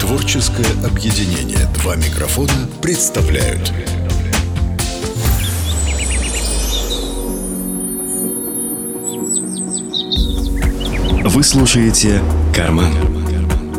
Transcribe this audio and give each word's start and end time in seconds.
Творческое 0.00 0.66
объединение 0.86 1.66
«Два 1.74 1.96
микрофона» 1.96 2.68
представляют 2.82 3.72
Вы 11.24 11.42
слушаете 11.42 12.20
«Карман» 12.54 12.92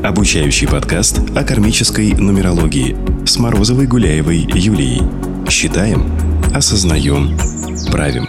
Обучающий 0.06 0.68
подкаст 0.68 1.20
о 1.36 1.44
кармической 1.44 2.14
нумерологии 2.14 2.96
с 3.26 3.38
Морозовой 3.40 3.88
Гуляевой 3.88 4.38
Юлией. 4.38 5.02
Считаем, 5.50 6.12
осознаем, 6.54 7.36
правим. 7.92 8.28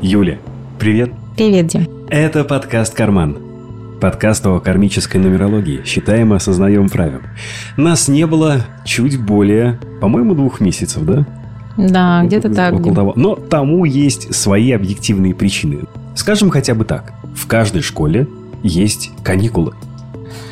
Юля, 0.00 0.38
привет. 0.78 1.12
Привет, 1.36 1.66
Дим. 1.66 1.86
Это 2.08 2.44
подкаст 2.44 2.94
«Карман». 2.94 3.53
Подкаст 4.04 4.44
о 4.44 4.60
кармической 4.60 5.18
нумерологии. 5.18 5.80
Считаем, 5.86 6.34
осознаем, 6.34 6.90
правим. 6.90 7.22
Нас 7.78 8.06
не 8.06 8.26
было 8.26 8.66
чуть 8.84 9.18
более, 9.18 9.80
по-моему, 9.98 10.34
двух 10.34 10.60
месяцев, 10.60 11.04
да? 11.04 11.26
Да, 11.78 12.22
где-то 12.22 12.54
так. 12.54 12.74
Около 12.74 12.94
того. 12.94 13.12
Но 13.16 13.34
тому 13.34 13.86
есть 13.86 14.34
свои 14.34 14.72
объективные 14.72 15.34
причины. 15.34 15.84
Скажем 16.14 16.50
хотя 16.50 16.74
бы 16.74 16.84
так. 16.84 17.14
В 17.34 17.46
каждой 17.46 17.80
школе 17.80 18.28
есть 18.62 19.10
каникулы. 19.22 19.72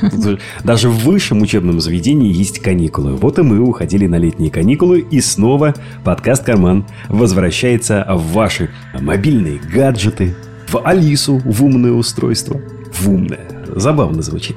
Даже 0.65 0.89
в 0.89 1.05
высшем 1.05 1.43
учебном 1.43 1.79
заведении 1.79 2.33
есть 2.33 2.59
каникулы. 2.59 3.17
Вот 3.17 3.39
и 3.39 3.43
мы 3.43 3.59
уходили 3.61 4.07
на 4.07 4.17
летние 4.17 4.51
каникулы, 4.51 5.01
и 5.01 5.21
снова 5.21 5.75
подкаст 6.05 6.43
«Карман» 6.43 6.87
возвращается 7.11 8.07
в 8.09 8.33
ваши 8.33 8.71
мобильные 8.99 9.59
гаджеты, 9.59 10.35
в 10.69 10.81
Алису, 10.83 11.43
в 11.45 11.63
умное 11.63 11.93
устройство. 11.93 12.59
В 12.93 13.09
умное. 13.09 13.49
Забавно 13.75 14.23
звучит. 14.23 14.57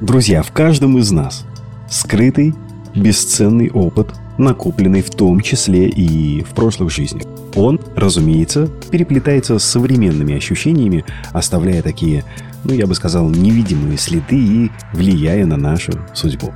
Друзья, 0.00 0.42
в 0.42 0.50
каждом 0.52 0.98
из 0.98 1.10
нас 1.10 1.44
скрытый, 1.88 2.54
бесценный 2.94 3.70
опыт, 3.70 4.14
накопленный 4.38 5.02
в 5.02 5.10
том 5.10 5.40
числе 5.40 5.88
и 5.88 6.42
в 6.42 6.54
прошлых 6.54 6.90
жизнях. 6.90 7.24
Он, 7.54 7.80
разумеется, 7.96 8.68
переплетается 8.90 9.58
с 9.58 9.64
современными 9.64 10.34
ощущениями, 10.34 11.04
оставляя 11.32 11.82
такие, 11.82 12.24
ну, 12.64 12.72
я 12.72 12.86
бы 12.86 12.94
сказал, 12.94 13.28
невидимые 13.28 13.98
следы 13.98 14.36
и 14.36 14.70
влияя 14.92 15.44
на 15.46 15.56
нашу 15.56 15.92
судьбу. 16.14 16.52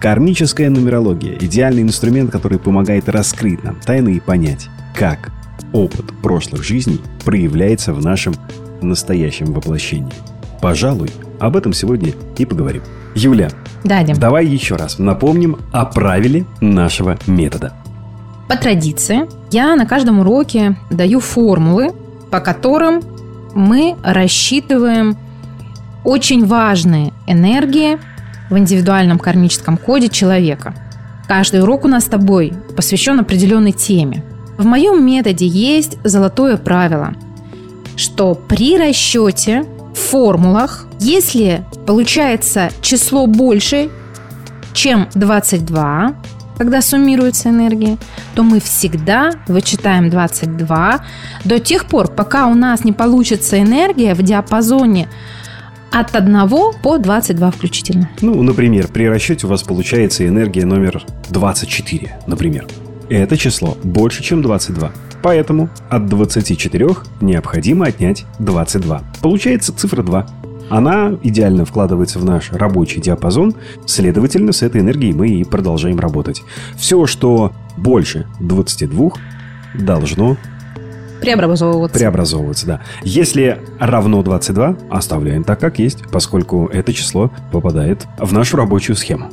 Кармическая 0.00 0.70
нумерология– 0.70 1.36
идеальный 1.40 1.82
инструмент, 1.82 2.32
который 2.32 2.58
помогает 2.58 3.08
раскрыть 3.08 3.62
нам 3.62 3.76
тайны 3.80 4.14
и 4.16 4.20
понять, 4.20 4.68
как 4.94 5.30
опыт 5.72 6.06
прошлых 6.22 6.64
жизней 6.64 7.00
проявляется 7.24 7.92
в 7.92 8.02
нашем 8.02 8.34
настоящем 8.80 9.52
воплощении. 9.52 10.12
Пожалуй, 10.60 11.10
об 11.38 11.56
этом 11.56 11.72
сегодня 11.72 12.12
и 12.36 12.44
поговорим. 12.44 12.82
Юля, 13.14 13.48
Дим. 13.82 14.16
давай 14.16 14.46
еще 14.46 14.76
раз 14.76 14.98
напомним 14.98 15.58
о 15.72 15.84
правиле 15.84 16.44
нашего 16.60 17.18
метода. 17.26 17.72
По 18.48 18.56
традиции 18.56 19.28
я 19.50 19.74
на 19.76 19.86
каждом 19.86 20.20
уроке 20.20 20.76
даю 20.90 21.20
формулы, 21.20 21.92
по 22.30 22.40
которым 22.40 23.00
мы 23.54 23.96
рассчитываем 24.02 25.16
очень 26.04 26.44
важные 26.46 27.12
энергии 27.26 27.98
в 28.48 28.58
индивидуальном 28.58 29.18
кармическом 29.18 29.76
коде 29.76 30.08
человека. 30.08 30.74
Каждый 31.26 31.62
урок 31.62 31.84
у 31.84 31.88
нас 31.88 32.04
с 32.04 32.08
тобой 32.08 32.52
посвящен 32.76 33.20
определенной 33.20 33.72
теме. 33.72 34.24
В 34.58 34.66
моем 34.66 35.04
методе 35.06 35.46
есть 35.46 35.98
золотое 36.04 36.56
правило, 36.56 37.14
что 37.96 38.34
при 38.34 38.76
расчете 38.76 39.64
в 39.94 39.98
формулах, 39.98 40.86
если 40.98 41.64
получается 41.86 42.70
число 42.80 43.26
больше, 43.26 43.90
чем 44.72 45.08
22, 45.14 46.14
когда 46.58 46.82
суммируются 46.82 47.48
энергии, 47.48 47.96
то 48.34 48.42
мы 48.42 48.60
всегда 48.60 49.32
вычитаем 49.48 50.10
22 50.10 51.04
до 51.44 51.58
тех 51.58 51.86
пор, 51.86 52.08
пока 52.08 52.46
у 52.46 52.54
нас 52.54 52.84
не 52.84 52.92
получится 52.92 53.60
энергия 53.60 54.14
в 54.14 54.22
диапазоне 54.22 55.08
от 55.90 56.14
1 56.14 56.48
по 56.82 56.98
22 56.98 57.50
включительно. 57.50 58.08
Ну, 58.20 58.42
например, 58.42 58.88
при 58.88 59.08
расчете 59.08 59.46
у 59.46 59.50
вас 59.50 59.62
получается 59.62 60.26
энергия 60.26 60.64
номер 60.64 61.04
24, 61.30 62.18
например. 62.26 62.66
Это 63.10 63.36
число 63.36 63.76
больше, 63.82 64.22
чем 64.22 64.40
22. 64.40 64.90
Поэтому 65.22 65.68
от 65.90 66.06
24 66.06 66.88
необходимо 67.20 67.86
отнять 67.86 68.24
22. 68.38 69.02
Получается 69.20 69.76
цифра 69.76 70.02
2. 70.02 70.26
Она 70.70 71.18
идеально 71.24 71.64
вкладывается 71.64 72.20
в 72.20 72.24
наш 72.24 72.52
рабочий 72.52 73.00
диапазон, 73.00 73.54
следовательно, 73.86 74.52
с 74.52 74.62
этой 74.62 74.80
энергией 74.80 75.12
мы 75.12 75.28
и 75.28 75.42
продолжаем 75.42 75.98
работать. 75.98 76.42
Все, 76.76 77.06
что 77.06 77.52
больше 77.76 78.28
22, 78.38 79.10
должно 79.74 80.36
Преобразовываться. 81.20 81.98
преобразовываться, 81.98 82.66
да. 82.66 82.80
Если 83.02 83.60
равно 83.80 84.22
22, 84.22 84.76
оставляем 84.88 85.42
так, 85.42 85.58
как 85.58 85.80
есть, 85.80 86.04
поскольку 86.12 86.70
это 86.72 86.94
число 86.94 87.32
попадает 87.50 88.06
в 88.18 88.32
нашу 88.32 88.56
рабочую 88.56 88.94
схему. 88.94 89.28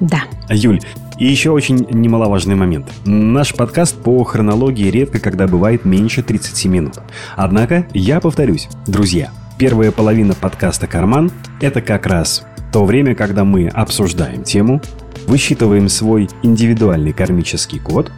Да. 0.00 0.22
Юль, 0.48 0.80
и 1.20 1.26
еще 1.26 1.50
очень 1.50 1.86
немаловажный 1.90 2.56
момент. 2.56 2.90
Наш 3.04 3.54
подкаст 3.54 3.96
по 4.02 4.24
хронологии 4.24 4.90
редко 4.90 5.20
когда 5.20 5.46
бывает 5.46 5.84
меньше 5.84 6.22
30 6.22 6.64
минут. 6.64 6.94
Однако, 7.36 7.86
я 7.94 8.20
повторюсь, 8.20 8.68
друзья, 8.86 9.30
первая 9.58 9.92
половина 9.92 10.34
подкаста 10.34 10.86
«Карман»— 10.88 11.30
это 11.60 11.82
как 11.82 12.06
раз 12.06 12.44
то 12.72 12.84
время, 12.84 13.14
когда 13.14 13.44
мы 13.44 13.68
обсуждаем 13.68 14.44
тему, 14.44 14.80
высчитываем 15.26 15.88
свой 15.88 16.28
индивидуальный 16.42 17.12
кармический 17.12 17.80
код 17.80 18.10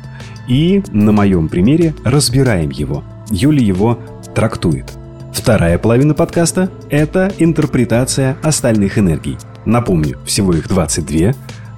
и, 0.46 0.82
на 0.92 1.12
моем 1.12 1.48
примере, 1.48 1.94
разбираем 2.04 2.70
его. 2.70 3.02
Юля 3.30 3.62
его 3.62 3.98
трактует. 4.34 4.92
Вторая 5.32 5.78
половина 5.78 6.14
подкаста– 6.14 6.70
это 6.90 7.32
интерпретация 7.38 8.36
остальных 8.42 8.98
энергий. 8.98 9.38
Напомню, 9.64 10.18
всего 10.24 10.52
их 10.52 10.68
22. 10.68 11.32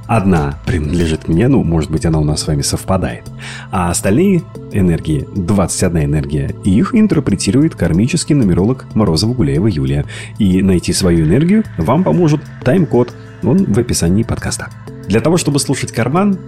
Одна 0.07 0.59
принадлежит 0.67 1.29
мне, 1.29 1.49
ну, 1.49 1.63
может 1.63 1.91
быть, 1.91 2.05
она 2.05 2.19
у 2.19 2.25
нас 2.25 2.41
с 2.41 2.47
вами 2.47 2.63
совпадает. 2.63 3.25
А 3.71 3.91
остальные 3.91 4.43
энергии, 4.73 5.27
21 5.35 6.05
энергия, 6.05 6.55
их 6.65 6.95
интерпретирует 6.95 7.75
кармический 7.75 8.35
нумеролог 8.35 8.87
Морозова-Гуляева 8.95 9.69
Юлия. 9.69 10.05
И 10.39 10.63
найти 10.63 10.93
свою 10.93 11.25
энергию 11.25 11.65
вам 11.79 12.05
поможет 12.05 12.41
тайм-код, 12.63 13.15
он 13.43 13.65
в 13.65 13.79
описании 13.79 14.23
подкаста. 14.23 14.69
Для 15.07 15.21
того, 15.21 15.37
чтобы 15.37 15.59
слушать 15.59 15.93
карман, 15.93 16.39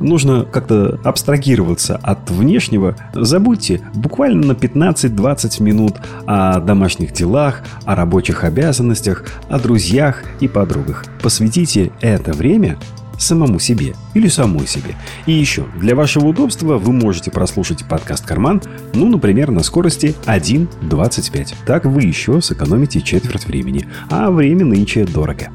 нужно 0.00 0.44
как-то 0.44 1.00
абстрагироваться 1.02 1.96
от 1.96 2.30
внешнего. 2.30 2.96
Забудьте 3.12 3.80
буквально 3.94 4.48
на 4.48 4.52
15-20 4.52 5.62
минут 5.62 5.94
о 6.26 6.60
домашних 6.60 7.12
делах, 7.12 7.62
о 7.84 7.94
рабочих 7.94 8.44
обязанностях, 8.44 9.24
о 9.48 9.58
друзьях 9.58 10.22
и 10.40 10.48
подругах. 10.48 11.04
Посвятите 11.22 11.90
это 12.00 12.32
время 12.32 12.78
самому 13.18 13.58
себе 13.58 13.94
или 14.14 14.28
самой 14.28 14.66
себе. 14.66 14.96
И 15.26 15.32
еще, 15.32 15.64
для 15.78 15.94
вашего 15.94 16.26
удобства 16.26 16.78
вы 16.78 16.92
можете 16.92 17.30
прослушать 17.30 17.84
подкаст 17.84 18.26
«Карман», 18.26 18.62
ну, 18.92 19.08
например, 19.08 19.50
на 19.50 19.62
скорости 19.62 20.14
1.25. 20.26 21.54
Так 21.66 21.84
вы 21.84 22.02
еще 22.02 22.40
сэкономите 22.40 23.00
четверть 23.00 23.46
времени, 23.46 23.86
а 24.10 24.30
время 24.30 24.64
нынче 24.64 25.04
дорого. 25.04 25.48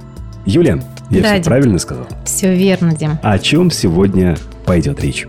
Юлия, 0.46 0.84
я 1.10 1.22
Да, 1.22 1.28
все 1.28 1.36
Дим. 1.36 1.44
правильно 1.44 1.80
сказал? 1.80 2.08
Все 2.26 2.56
верно, 2.56 2.96
Дим. 2.96 3.20
О 3.22 3.38
чем 3.40 3.72
сегодня 3.72 4.38
пойдет 4.66 5.02
речь? 5.02 5.28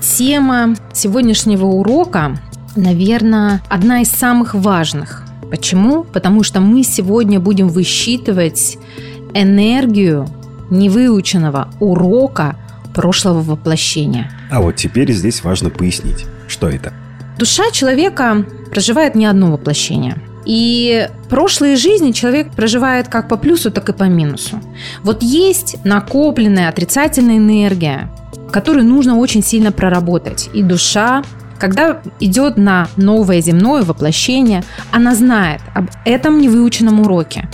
Тема 0.00 0.74
сегодняшнего 0.92 1.66
урока, 1.66 2.38
наверное, 2.76 3.62
одна 3.68 4.02
из 4.02 4.10
самых 4.10 4.54
важных. 4.54 5.24
Почему? 5.50 6.04
Потому 6.04 6.42
что 6.42 6.60
мы 6.60 6.82
сегодня 6.82 7.40
будем 7.40 7.68
высчитывать 7.68 8.78
энергию 9.34 10.26
невыученного 10.70 11.68
урока 11.80 12.56
прошлого 12.94 13.42
воплощения. 13.42 14.30
А 14.50 14.60
вот 14.60 14.76
теперь 14.76 15.12
здесь 15.12 15.44
важно 15.44 15.70
пояснить, 15.70 16.24
что 16.48 16.68
это. 16.68 16.92
Душа 17.38 17.70
человека 17.70 18.46
проживает 18.70 19.14
не 19.14 19.26
одно 19.26 19.52
воплощение. 19.52 20.16
И 20.46 21.08
прошлые 21.28 21.76
жизни 21.76 22.12
человек 22.12 22.52
проживает 22.52 23.08
как 23.08 23.28
по 23.28 23.36
плюсу, 23.36 23.70
так 23.70 23.88
и 23.88 23.92
по 23.92 24.04
минусу. 24.04 24.60
Вот 25.02 25.22
есть 25.22 25.76
накопленная 25.84 26.68
отрицательная 26.68 27.38
энергия, 27.38 28.10
которую 28.52 28.86
нужно 28.86 29.18
очень 29.18 29.42
сильно 29.42 29.72
проработать. 29.72 30.48
И 30.54 30.62
душа, 30.62 31.24
когда 31.58 32.00
идет 32.20 32.56
на 32.56 32.88
новое 32.96 33.40
земное 33.40 33.82
воплощение, 33.82 34.62
она 34.92 35.16
знает 35.16 35.60
об 35.74 35.90
этом 36.04 36.40
невыученном 36.40 37.00
уроке. 37.00 37.48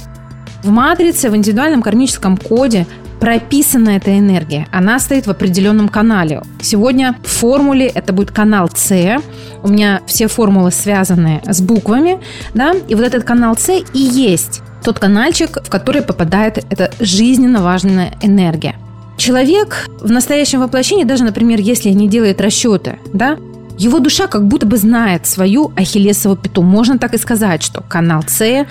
В 0.63 0.69
матрице, 0.71 1.31
в 1.31 1.37
индивидуальном 1.37 1.83
кармическом 1.83 2.37
коде 2.37 2.87
прописана 3.23 3.91
эта 3.91 4.19
энергия. 4.19 4.67
Она 4.73 4.99
стоит 4.99 5.29
в 5.29 5.31
определенном 5.31 5.89
канале. 5.89 6.43
Сегодня 6.61 7.15
в 7.23 7.29
формуле 7.29 7.87
это 7.87 8.13
будет 8.13 8.33
канал 8.33 8.69
С. 8.75 9.21
У 9.63 9.69
меня 9.69 10.01
все 10.09 10.27
формулы 10.27 10.73
связаны 10.73 11.41
с 11.45 11.61
буквами, 11.61 12.19
да, 12.53 12.75
и 12.89 12.97
вот 12.97 13.05
этот 13.05 13.23
канал 13.23 13.57
С 13.57 13.69
и 13.71 13.99
есть 13.99 14.61
тот 14.83 14.99
канальчик, 14.99 15.57
в 15.65 15.71
который 15.71 16.03
попадает 16.03 16.67
эта 16.69 16.91
жизненно 16.99 17.63
важная 17.63 18.13
энергия. 18.23 18.75
Человек 19.19 19.87
в 20.01 20.11
настоящем 20.11 20.61
воплощении, 20.61 21.05
даже, 21.05 21.23
например, 21.23 21.61
если 21.61 21.91
не 21.91 22.09
делает 22.09 22.41
расчеты, 22.41 22.99
да, 23.13 23.39
его 23.79 23.99
душа 23.99 24.27
как 24.27 24.47
будто 24.47 24.67
бы 24.67 24.77
знает 24.77 25.27
свою 25.27 25.73
ахиллесову 25.77 26.37
пяту. 26.37 26.63
Можно 26.63 26.99
так 26.99 27.15
и 27.15 27.19
сказать, 27.19 27.63
что 27.63 27.83
канал 27.83 28.23
С, 28.27 28.67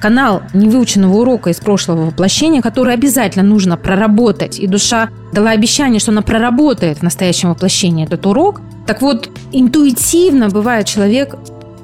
канал 0.00 0.42
невыученного 0.52 1.14
урока 1.14 1.50
из 1.50 1.56
прошлого 1.56 2.06
воплощения, 2.06 2.62
который 2.62 2.94
обязательно 2.94 3.44
нужно 3.44 3.76
проработать. 3.76 4.58
И 4.58 4.66
душа 4.66 5.08
дала 5.32 5.50
обещание, 5.50 6.00
что 6.00 6.12
она 6.12 6.22
проработает 6.22 6.98
в 6.98 7.02
настоящем 7.02 7.50
воплощении 7.50 8.04
этот 8.04 8.26
урок. 8.26 8.60
Так 8.86 9.02
вот, 9.02 9.30
интуитивно 9.52 10.48
бывает 10.48 10.86
человек 10.86 11.36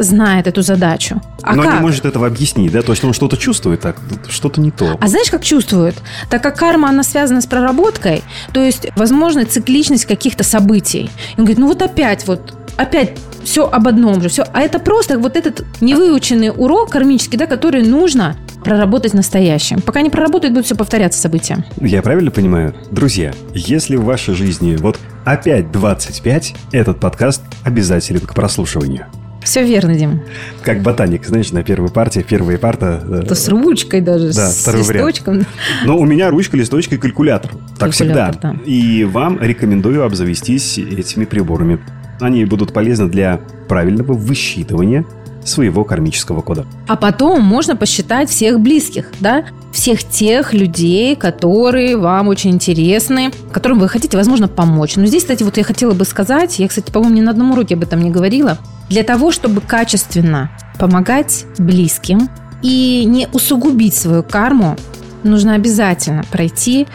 знает 0.02 0.46
эту 0.46 0.62
задачу. 0.62 1.20
А 1.42 1.54
Но 1.54 1.62
как? 1.62 1.74
не 1.74 1.80
может 1.80 2.04
этого 2.04 2.26
объяснить, 2.26 2.72
да? 2.72 2.82
То 2.82 2.92
есть 2.92 3.04
он 3.04 3.12
что-то 3.12 3.36
чувствует, 3.36 3.80
так 3.80 3.96
что-то 4.28 4.60
не 4.60 4.70
то. 4.70 4.96
А 5.00 5.08
знаешь, 5.08 5.30
как 5.30 5.44
чувствует? 5.44 5.94
Так 6.28 6.42
как 6.42 6.56
карма, 6.56 6.88
она 6.88 7.02
связана 7.02 7.40
с 7.40 7.46
проработкой, 7.46 8.22
то 8.52 8.60
есть, 8.62 8.88
возможно, 8.96 9.44
цикличность 9.44 10.06
каких-то 10.06 10.44
событий. 10.44 11.10
И 11.36 11.40
он 11.40 11.44
говорит, 11.44 11.58
ну 11.58 11.66
вот 11.66 11.82
опять 11.82 12.26
вот 12.26 12.54
опять 12.80 13.12
все 13.44 13.68
об 13.68 13.88
одном 13.88 14.20
же, 14.20 14.28
все. 14.28 14.44
А 14.52 14.60
это 14.60 14.78
просто 14.78 15.18
вот 15.18 15.36
этот 15.36 15.64
невыученный 15.80 16.50
урок 16.50 16.90
кармический, 16.90 17.38
да, 17.38 17.46
который 17.46 17.82
нужно 17.82 18.36
проработать 18.64 19.14
настоящим. 19.14 19.80
Пока 19.80 20.02
не 20.02 20.10
проработает, 20.10 20.52
будет 20.52 20.66
все 20.66 20.74
повторяться 20.74 21.20
события. 21.20 21.64
Я 21.80 22.02
правильно 22.02 22.30
понимаю? 22.30 22.74
Друзья, 22.90 23.32
если 23.54 23.96
в 23.96 24.04
вашей 24.04 24.34
жизни 24.34 24.76
вот 24.76 24.98
опять 25.24 25.72
25, 25.72 26.54
этот 26.72 27.00
подкаст 27.00 27.42
обязателен 27.64 28.20
к 28.20 28.34
прослушиванию. 28.34 29.06
Все 29.42 29.64
верно, 29.64 29.94
Дим. 29.94 30.20
Как 30.62 30.82
ботаник, 30.82 31.24
знаешь, 31.24 31.50
на 31.50 31.62
первой 31.62 31.90
партии, 31.90 32.24
первая 32.26 32.58
парта. 32.58 33.02
Э, 33.02 33.22
То 33.26 33.34
с 33.34 33.48
ручкой 33.48 34.02
даже, 34.02 34.34
да, 34.34 34.50
с 34.50 34.66
листочком. 34.70 35.34
Вариант. 35.34 35.48
Но 35.86 35.98
у 35.98 36.04
меня 36.04 36.28
ручка, 36.28 36.58
листочка 36.58 36.96
и 36.96 36.98
калькулятор. 36.98 37.52
Так 37.78 37.90
калькулятор, 37.90 38.32
всегда. 38.32 38.52
Да. 38.52 38.54
И 38.66 39.04
вам 39.04 39.40
рекомендую 39.40 40.04
обзавестись 40.04 40.76
этими 40.76 41.24
приборами. 41.24 41.80
Они 42.20 42.44
будут 42.44 42.72
полезны 42.72 43.08
для 43.08 43.40
правильного 43.68 44.12
высчитывания 44.12 45.04
своего 45.44 45.84
кармического 45.84 46.42
кода. 46.42 46.66
А 46.86 46.96
потом 46.96 47.42
можно 47.42 47.76
посчитать 47.76 48.28
всех 48.28 48.60
близких, 48.60 49.10
да? 49.20 49.44
Всех 49.72 50.04
тех 50.04 50.52
людей, 50.52 51.16
которые 51.16 51.96
вам 51.96 52.28
очень 52.28 52.50
интересны, 52.50 53.30
которым 53.52 53.78
вы 53.78 53.88
хотите, 53.88 54.16
возможно, 54.16 54.48
помочь. 54.48 54.96
Но 54.96 55.06
здесь, 55.06 55.22
кстати, 55.22 55.42
вот 55.42 55.56
я 55.56 55.64
хотела 55.64 55.92
бы 55.92 56.04
сказать, 56.04 56.58
я, 56.58 56.68
кстати, 56.68 56.90
по-моему, 56.90 57.16
ни 57.16 57.20
на 57.20 57.30
одном 57.30 57.52
уроке 57.52 57.74
об 57.74 57.82
этом 57.82 58.02
не 58.02 58.10
говорила, 58.10 58.58
для 58.88 59.02
того, 59.02 59.30
чтобы 59.30 59.60
качественно 59.60 60.50
помогать 60.78 61.46
близким 61.58 62.28
и 62.62 63.04
не 63.06 63.28
усугубить 63.32 63.94
свою 63.94 64.22
карму, 64.22 64.76
нужно 65.22 65.54
обязательно 65.54 66.24
пройти 66.30 66.86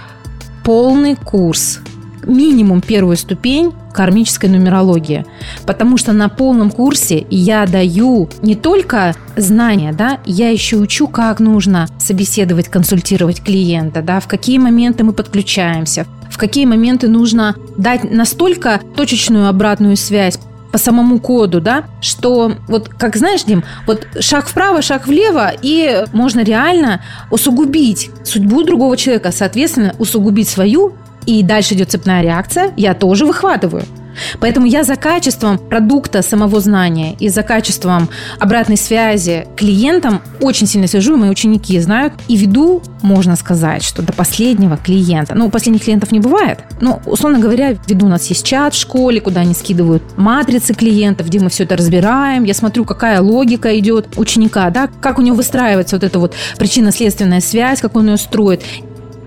полный 0.63 1.16
курс 1.16 1.80
минимум 2.25 2.81
первую 2.81 3.18
ступень 3.18 3.71
кармической 3.95 4.50
нумерологии. 4.50 5.25
Потому 5.65 5.97
что 5.97 6.13
на 6.13 6.30
полном 6.30 6.69
курсе 6.69 7.25
я 7.30 7.65
даю 7.65 8.30
не 8.42 8.56
только 8.56 9.15
знания, 9.36 9.94
да, 9.94 10.19
я 10.25 10.50
еще 10.50 10.77
учу, 10.77 11.07
как 11.07 11.39
нужно 11.39 11.88
собеседовать, 12.00 12.69
консультировать 12.69 13.42
клиента, 13.42 14.01
да, 14.01 14.19
в 14.19 14.27
какие 14.27 14.57
моменты 14.57 15.03
мы 15.03 15.13
подключаемся, 15.13 16.06
в 16.30 16.38
какие 16.38 16.65
моменты 16.65 17.07
нужно 17.07 17.56
дать 17.77 18.09
настолько 18.09 18.81
точечную 18.95 19.47
обратную 19.47 19.95
связь 19.95 20.38
по 20.75 20.77
самому 20.77 21.19
коду, 21.19 21.62
да, 21.62 21.86
что 22.01 22.51
вот, 22.68 22.89
как 22.89 23.15
знаешь, 23.15 23.44
Дим, 23.44 23.63
вот 23.88 24.07
шаг 24.19 24.47
вправо, 24.47 24.81
шаг 24.81 25.07
влево, 25.07 25.53
и 25.62 26.03
можно 26.12 26.42
реально 26.42 27.01
усугубить 27.31 28.09
судьбу 28.25 28.63
другого 28.63 28.97
человека, 28.97 29.31
соответственно, 29.31 29.95
усугубить 30.00 30.50
свою 30.50 30.94
и 31.25 31.44
дальше 31.44 31.74
идет 31.74 31.92
цепная 31.92 32.22
реакция, 32.22 32.74
я 32.77 32.94
тоже 32.94 33.25
выхватываю. 33.25 33.83
Поэтому 34.39 34.66
я 34.66 34.83
за 34.83 34.95
качеством 34.95 35.57
продукта 35.57 36.22
самого 36.22 36.60
знания 36.60 37.16
и 37.19 37.30
за 37.30 37.44
качеством 37.44 38.10
обратной 38.39 38.77
связи 38.77 39.48
клиентам 39.56 40.22
очень 40.42 40.68
сильно 40.68 40.88
слежу, 40.88 41.16
и 41.16 41.19
мои 41.19 41.30
ученики 41.30 41.80
знают. 41.80 42.13
И 42.27 42.36
веду, 42.36 42.81
можно 43.01 43.36
сказать, 43.36 43.83
что 43.83 44.01
до 44.01 44.13
последнего 44.13 44.77
клиента. 44.77 45.36
Ну, 45.36 45.50
последних 45.50 45.83
клиентов 45.83 46.12
не 46.12 46.19
бывает. 46.19 46.60
Но, 46.81 47.01
условно 47.06 47.39
говоря, 47.39 47.75
веду 47.88 48.06
у 48.06 48.10
нас 48.10 48.28
есть 48.28 48.45
чат 48.45 48.74
в 48.74 48.80
школе, 48.80 49.21
куда 49.21 49.42
они 49.42 49.54
скидывают 49.54 50.04
матрицы 50.18 50.74
клиентов, 50.74 51.28
где 51.28 51.39
мы 51.39 51.50
все 51.50 51.63
это 51.63 51.75
разбираем. 51.78 52.44
Я 52.44 52.54
смотрю, 52.54 52.86
какая 52.86 53.21
логика 53.21 53.78
идет 53.78 54.18
ученика, 54.18 54.69
да, 54.69 54.89
как 55.01 55.19
у 55.19 55.21
него 55.21 55.36
выстраивается 55.36 55.95
вот 55.95 56.04
эта 56.04 56.19
вот 56.19 56.33
причинно-следственная 56.57 57.42
связь, 57.42 57.81
как 57.81 57.95
он 57.95 58.10
ее 58.10 58.18
строит 58.18 58.63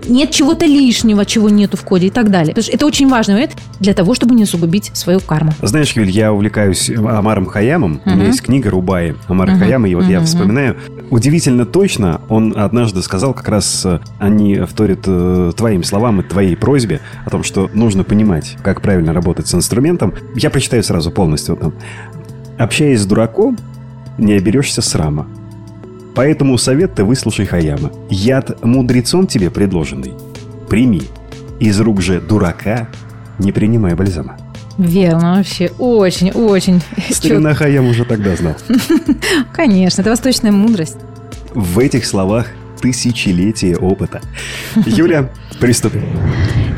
нет 0.09 0.31
чего-то 0.31 0.65
лишнего, 0.65 1.25
чего 1.25 1.49
нету 1.49 1.77
в 1.77 1.83
коде 1.83 2.07
и 2.07 2.09
так 2.09 2.29
далее. 2.29 2.49
Потому 2.49 2.63
что 2.63 2.71
это 2.71 2.85
очень 2.85 3.09
важный 3.09 3.35
момент 3.35 3.55
для 3.79 3.93
того, 3.93 4.13
чтобы 4.13 4.35
не 4.35 4.43
усугубить 4.43 4.91
свою 4.93 5.19
карму. 5.19 5.53
Знаешь, 5.61 5.91
Юль, 5.93 6.09
я 6.09 6.33
увлекаюсь 6.33 6.89
Амаром 6.89 7.45
Хаямом. 7.45 8.01
Uh-huh. 8.03 8.13
У 8.13 8.15
меня 8.15 8.27
есть 8.27 8.41
книга 8.41 8.69
Рубаи 8.69 9.15
Амара 9.27 9.51
uh-huh. 9.51 9.59
Хаяма, 9.59 9.89
и 9.89 9.95
вот 9.95 10.05
uh-huh. 10.05 10.11
я 10.11 10.21
вспоминаю. 10.21 10.77
Удивительно 11.09 11.65
точно, 11.65 12.21
он 12.29 12.53
однажды 12.57 13.01
сказал, 13.01 13.33
как 13.33 13.47
раз 13.47 13.85
э, 13.85 13.99
они 14.19 14.59
вторят 14.59 14.99
э, 15.05 15.51
твоим 15.55 15.83
словам 15.83 16.21
и 16.21 16.23
твоей 16.23 16.55
просьбе 16.55 17.01
о 17.25 17.29
том, 17.29 17.43
что 17.43 17.69
нужно 17.73 18.03
понимать, 18.03 18.57
как 18.61 18.81
правильно 18.81 19.13
работать 19.13 19.47
с 19.47 19.55
инструментом. 19.55 20.13
Я 20.35 20.49
прочитаю 20.49 20.83
сразу 20.83 21.11
полностью. 21.11 21.73
Общаясь 22.57 23.01
с 23.01 23.05
дураком, 23.05 23.57
не 24.17 24.33
оберешься 24.33 24.81
срама. 24.81 25.27
Поэтому 26.15 26.57
совет 26.57 26.95
ты 26.95 27.03
выслушай, 27.03 27.45
Хаяма. 27.45 27.91
Яд 28.09 28.63
мудрецом 28.63 29.27
тебе 29.27 29.49
предложенный. 29.49 30.13
Прими. 30.69 31.03
Из 31.59 31.79
рук 31.79 32.01
же 32.01 32.21
дурака 32.21 32.87
не 33.37 33.51
принимай 33.51 33.95
бальзама. 33.95 34.37
Верно, 34.77 35.35
вообще 35.35 35.71
очень, 35.77 36.31
очень. 36.31 36.81
Старина 37.09 37.53
Хаям 37.53 37.87
уже 37.87 38.05
тогда 38.05 38.35
знал. 38.35 38.55
Конечно, 39.53 40.01
это 40.01 40.11
восточная 40.11 40.53
мудрость. 40.53 40.97
В 41.53 41.79
этих 41.79 42.05
словах 42.05 42.47
тысячелетие 42.81 43.77
опыта. 43.77 44.21
Юля, 44.85 45.29
приступим. 45.59 46.03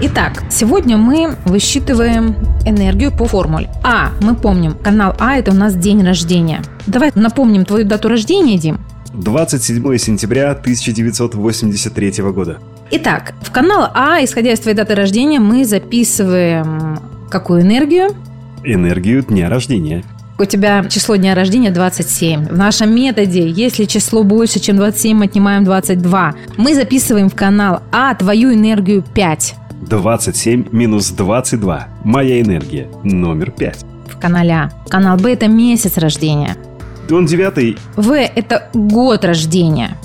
Итак, 0.02 0.44
сегодня 0.50 0.98
мы 0.98 1.36
высчитываем 1.46 2.36
энергию 2.66 3.12
по 3.12 3.26
формуле. 3.26 3.70
А, 3.84 4.10
мы 4.22 4.36
помним, 4.36 4.74
канал 4.74 5.16
А– 5.20 5.36
это 5.38 5.52
у 5.52 5.54
нас 5.54 5.76
день 5.76 6.04
рождения. 6.04 6.64
Давай 6.88 7.12
напомним 7.14 7.66
твою 7.66 7.86
дату 7.86 8.10
рождения, 8.10 8.58
Дим. 8.58 8.80
27 9.14 9.98
сентября 9.98 10.52
1983 10.52 12.24
года. 12.32 12.60
Итак, 12.92 13.34
в 13.42 13.52
канал 13.52 13.90
А, 13.94 14.24
исходя 14.24 14.54
из 14.54 14.60
твоей 14.60 14.76
даты 14.76 14.96
рождения, 14.96 15.40
мы 15.40 15.66
записываем 15.66 17.00
какую 17.30 17.62
энергию? 17.62 18.10
Энергию 18.64 19.24
дня 19.24 19.50
рождения. 19.50 20.04
У 20.40 20.46
тебя 20.46 20.84
число 20.86 21.18
дня 21.18 21.36
рождения 21.36 21.72
27. 21.72 22.48
В 22.48 22.58
нашем 22.58 22.96
методе, 22.96 23.48
если 23.48 23.86
число 23.86 24.24
больше, 24.24 24.60
чем 24.60 24.78
27, 24.78 25.18
мы 25.18 25.26
отнимаем 25.26 25.64
22. 25.64 26.34
Мы 26.58 26.74
записываем 26.74 27.30
в 27.30 27.36
канал 27.36 27.82
А 27.92 28.16
твою 28.16 28.54
энергию 28.54 29.04
5. 29.14 29.56
27 29.82 30.68
минус 30.72 31.10
22. 31.10 31.88
Моя 32.04 32.42
энергия. 32.42 32.88
Номер 33.04 33.52
5. 33.52 33.86
В 34.08 34.20
канале 34.20 34.52
А. 34.54 34.72
Канал 34.90 35.18
Б– 35.18 35.34
это 35.34 35.48
месяц 35.48 35.98
рождения. 35.98 36.56
Он 37.10 37.26
девятый. 37.26 37.78
В– 37.96 38.12
это 38.36 38.70
год 38.74 39.26
рождения. 39.26 39.98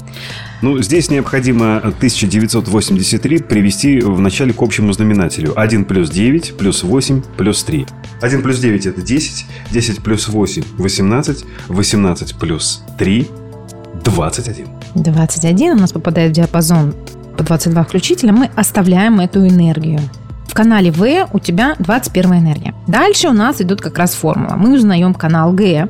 Ну, 0.63 0.81
здесь 0.81 1.11
необходимо 1.11 1.77
1983 1.79 3.39
привести 3.39 4.01
в 4.01 4.19
начале 4.21 4.53
к 4.53 4.63
общему 4.63 4.93
знаменателю. 4.93 5.53
1 5.55 5.85
плюс 5.85 6.09
9 6.11 6.57
плюс 6.57 6.83
8 6.83 7.23
плюс 7.37 7.63
3. 7.63 7.87
1 8.23 8.43
плюс 8.43 8.59
9 8.59 8.87
это 8.87 9.03
10, 9.03 9.47
10 9.71 10.03
плюс 10.03 10.29
8– 10.29 10.63
18, 10.79 11.45
18 11.69 12.37
плюс 12.37 12.83
3– 12.99 13.29
21. 14.05 14.67
21 14.95 15.73
у 15.73 15.77
нас 15.77 15.93
попадает 15.93 16.31
в 16.31 16.35
диапазон 16.35 16.95
по 17.37 17.45
22 17.45 17.85
включителя. 17.85 18.33
Мы 18.33 18.51
оставляем 18.57 19.21
эту 19.21 19.47
энергию. 19.47 20.01
В 20.47 20.55
канале 20.55 20.91
В 20.91 21.27
у 21.33 21.39
тебя 21.39 21.77
21 21.79 22.35
энергия. 22.35 22.75
Дальше 22.87 23.29
у 23.29 23.33
нас 23.33 23.61
идет 23.61 23.81
как 23.81 23.99
раз 23.99 24.15
формула. 24.15 24.55
Мы 24.57 24.75
узнаем 24.75 25.13
канал 25.13 25.53
Г, 25.53 25.89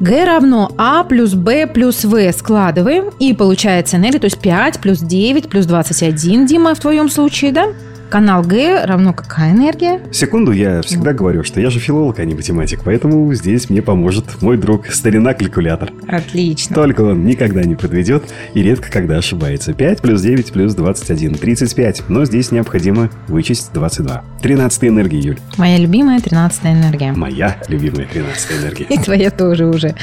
Г 0.00 0.24
равно 0.24 0.70
А 0.78 1.02
плюс 1.02 1.34
Б 1.34 1.66
плюс 1.66 2.04
В 2.04 2.32
складываем, 2.32 3.10
и 3.18 3.34
получается 3.34 3.96
энергия, 3.96 4.20
то 4.20 4.26
есть 4.26 4.38
5 4.38 4.78
плюс 4.80 5.00
9 5.00 5.48
плюс 5.48 5.66
21, 5.66 6.46
Дима, 6.46 6.74
в 6.74 6.80
твоем 6.80 7.08
случае, 7.08 7.52
да? 7.52 7.66
Канал 8.08 8.42
Г 8.42 8.86
равно 8.86 9.12
какая 9.12 9.52
энергия? 9.52 10.00
Секунду, 10.12 10.52
я 10.52 10.80
всегда 10.80 11.12
говорю, 11.12 11.44
что 11.44 11.60
я 11.60 11.68
же 11.68 11.78
филолог, 11.78 12.18
а 12.18 12.24
не 12.24 12.34
математик, 12.34 12.80
поэтому 12.84 13.32
здесь 13.34 13.68
мне 13.68 13.82
поможет 13.82 14.40
мой 14.40 14.56
друг, 14.56 14.86
старина-калькулятор. 14.86 15.92
Отлично. 16.08 16.74
Только 16.74 17.02
он 17.02 17.26
никогда 17.26 17.62
не 17.64 17.74
подведет 17.74 18.24
и 18.54 18.62
редко 18.62 18.90
когда 18.90 19.18
ошибается. 19.18 19.74
5 19.74 20.00
плюс 20.00 20.22
9 20.22 20.52
плюс 20.52 20.74
21. 20.74 21.34
35. 21.34 22.08
Но 22.08 22.24
здесь 22.24 22.50
необходимо 22.50 23.10
вычесть 23.26 23.72
22. 23.74 24.24
13 24.42 24.84
энергия, 24.84 25.18
Юль. 25.18 25.38
Моя 25.58 25.76
любимая 25.76 26.20
13 26.20 26.64
энергия. 26.64 27.12
Моя 27.12 27.60
любимая 27.68 28.06
13 28.06 28.52
энергия. 28.52 28.84
И 28.88 28.96
твоя 28.98 29.30
тоже 29.30 29.66
уже. 29.66 29.94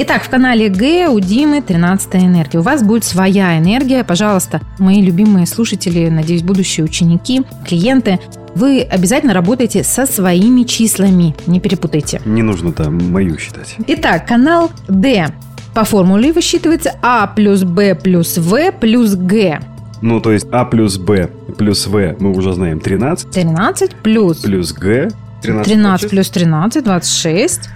Итак, 0.00 0.22
в 0.22 0.28
канале 0.28 0.68
Г 0.68 1.08
у 1.08 1.18
Димы 1.18 1.60
13 1.60 2.14
энергия. 2.16 2.60
У 2.60 2.62
вас 2.62 2.84
будет 2.84 3.02
своя 3.02 3.58
энергия. 3.58 4.04
Пожалуйста, 4.04 4.60
мои 4.78 5.02
любимые 5.02 5.44
слушатели, 5.44 6.08
надеюсь, 6.08 6.42
будущие 6.42 6.84
ученики, 6.84 7.37
клиенты, 7.66 8.18
вы 8.54 8.82
обязательно 8.82 9.34
работаете 9.34 9.84
со 9.84 10.06
своими 10.06 10.64
числами. 10.64 11.34
Не 11.46 11.60
перепутайте. 11.60 12.20
Не 12.24 12.42
нужно 12.42 12.72
там 12.72 13.12
мою 13.12 13.38
считать. 13.38 13.76
Итак, 13.86 14.26
канал 14.26 14.70
D. 14.88 15.28
По 15.74 15.84
формуле 15.84 16.32
высчитывается 16.32 16.92
А 17.02 17.26
плюс 17.28 17.62
Б 17.62 17.94
плюс 17.94 18.36
В 18.38 18.72
плюс 18.72 19.14
Г. 19.14 19.60
Ну, 20.00 20.20
то 20.20 20.32
есть 20.32 20.46
А 20.50 20.64
плюс 20.64 20.96
Б 20.98 21.28
плюс 21.56 21.86
В 21.86 22.16
мы 22.18 22.32
уже 22.32 22.52
знаем 22.52 22.80
13. 22.80 23.30
13 23.30 23.94
плюс 23.96 24.38
Плюс 24.38 24.72
Г 24.72 25.10
13, 25.42 25.72
13 25.72 26.10
плюс 26.10 26.30
13, 26.30 26.84
26. 26.84 27.68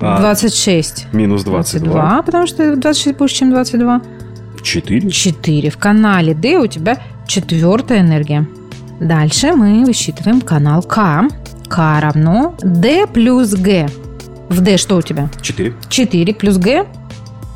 А, 0.00 0.18
26. 0.18 1.06
Минус 1.12 1.44
22. 1.44 1.92
22, 1.92 2.22
потому 2.22 2.46
что 2.46 2.74
26 2.76 3.16
больше, 3.18 3.36
чем 3.36 3.50
22. 3.50 4.02
4. 4.62 5.10
4. 5.10 5.70
В 5.70 5.78
канале 5.78 6.34
D 6.34 6.58
у 6.58 6.66
тебя 6.66 6.98
четвертая 7.26 8.00
энергия. 8.00 8.46
Дальше 9.00 9.52
мы 9.52 9.84
высчитываем 9.84 10.42
канал 10.42 10.82
К. 10.82 11.28
К 11.68 12.00
равно 12.00 12.54
D 12.62 13.06
плюс 13.06 13.54
Г. 13.54 13.88
В 14.50 14.60
D 14.60 14.76
что 14.76 14.96
у 14.96 15.02
тебя? 15.02 15.30
4. 15.40 15.74
4 15.88 16.34
плюс 16.34 16.58
Г 16.58 16.86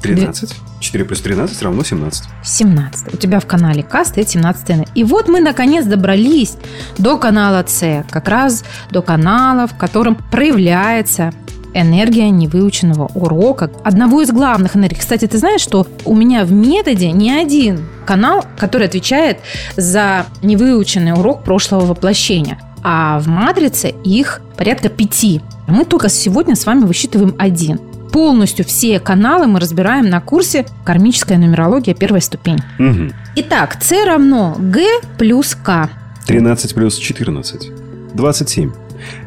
13. 0.02 0.54
4 0.80 1.04
плюс 1.04 1.20
13 1.20 1.62
равно 1.62 1.84
17. 1.84 2.24
17. 2.42 3.14
У 3.14 3.16
тебя 3.18 3.40
в 3.40 3.46
канале 3.46 3.82
К 3.82 4.04
стоит 4.04 4.28
17 4.30 4.70
энергия. 4.70 4.92
И 4.94 5.04
вот 5.04 5.28
мы 5.28 5.40
наконец 5.40 5.84
добрались 5.84 6.56
до 6.96 7.18
канала 7.18 7.62
С. 7.66 8.04
Как 8.10 8.28
раз 8.28 8.64
до 8.90 9.02
канала, 9.02 9.66
в 9.66 9.76
котором 9.76 10.14
проявляется 10.14 11.32
энергия 11.74 12.30
невыученного 12.30 13.10
урока. 13.14 13.70
Одного 13.82 14.22
из 14.22 14.30
главных 14.30 14.76
энергий. 14.76 14.98
Кстати, 14.98 15.26
ты 15.26 15.38
знаешь, 15.38 15.60
что 15.60 15.86
у 16.04 16.14
меня 16.14 16.44
в 16.44 16.52
методе 16.52 17.10
не 17.10 17.30
один 17.30 17.80
канал, 18.06 18.44
который 18.56 18.86
отвечает 18.86 19.38
за 19.76 20.26
невыученный 20.42 21.12
урок 21.12 21.44
прошлого 21.44 21.84
воплощения. 21.84 22.58
А 22.82 23.18
в 23.18 23.28
матрице 23.28 23.94
их 24.04 24.40
порядка 24.56 24.88
пяти. 24.88 25.40
Мы 25.66 25.84
только 25.84 26.08
сегодня 26.08 26.54
с 26.54 26.66
вами 26.66 26.84
высчитываем 26.84 27.34
один. 27.38 27.80
Полностью 28.12 28.64
все 28.64 29.00
каналы 29.00 29.46
мы 29.46 29.58
разбираем 29.58 30.08
на 30.08 30.20
курсе 30.20 30.66
«Кармическая 30.84 31.36
нумерология. 31.36 31.94
Первая 31.94 32.20
ступень». 32.20 32.58
Мгм. 32.78 33.12
Итак, 33.36 33.76
С 33.82 34.04
равно 34.04 34.54
Г 34.58 34.84
плюс 35.18 35.56
К. 35.56 35.90
13 36.26 36.74
плюс 36.74 36.96
14. 36.96 37.70
27. 38.14 38.70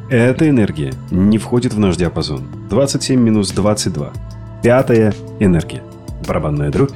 Эта 0.09 0.49
энергия 0.49 0.93
не 1.11 1.37
входит 1.37 1.73
в 1.73 1.79
наш 1.79 1.97
диапазон. 1.97 2.43
27 2.69 3.19
минус 3.19 3.51
22. 3.51 4.13
Пятая 4.63 5.13
энергия. 5.41 5.83
Барабанная 6.25 6.71
дробь. 6.71 6.93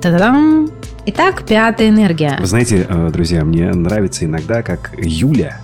Та-дам! 0.00 0.70
Итак, 1.04 1.44
пятая 1.46 1.90
энергия. 1.90 2.38
Вы 2.40 2.46
знаете, 2.46 2.86
э, 2.88 3.10
друзья, 3.12 3.44
мне 3.44 3.70
нравится 3.72 4.24
иногда, 4.24 4.62
как 4.62 4.92
Юля 4.96 5.60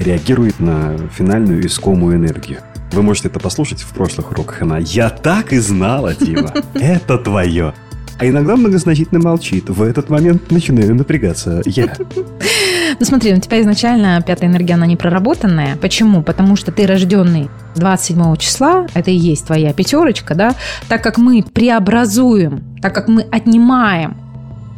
реагирует 0.00 0.58
на 0.58 0.98
финальную 1.14 1.64
искомую 1.64 2.16
энергию. 2.16 2.58
Вы 2.90 3.02
можете 3.02 3.28
это 3.28 3.38
послушать 3.38 3.80
в 3.80 3.94
прошлых 3.94 4.32
уроках. 4.32 4.62
Она 4.62 4.78
«Я 4.78 5.10
так 5.10 5.52
и 5.52 5.58
знала, 5.58 6.12
Дима! 6.12 6.52
Это 6.74 7.18
твое!» 7.18 7.72
А 8.18 8.26
иногда 8.26 8.56
многозначительно 8.56 9.20
молчит. 9.20 9.70
В 9.70 9.82
этот 9.82 10.10
момент 10.10 10.50
начинаю 10.50 10.94
напрягаться 10.94 11.62
я. 11.66 11.96
Ну 12.98 13.06
смотри, 13.06 13.34
у 13.34 13.40
тебя 13.40 13.60
изначально 13.60 14.22
пятая 14.24 14.48
энергия, 14.48 14.74
она 14.74 14.86
не 14.86 14.96
проработанная. 14.96 15.76
Почему? 15.76 16.22
Потому 16.22 16.56
что 16.56 16.72
ты 16.72 16.86
рожденный 16.86 17.48
27 17.76 18.36
числа, 18.36 18.86
это 18.94 19.10
и 19.10 19.14
есть 19.14 19.46
твоя 19.46 19.72
пятерочка, 19.72 20.34
да? 20.34 20.54
Так 20.88 21.02
как 21.02 21.18
мы 21.18 21.42
преобразуем, 21.42 22.62
так 22.80 22.94
как 22.94 23.08
мы 23.08 23.22
отнимаем 23.22 24.21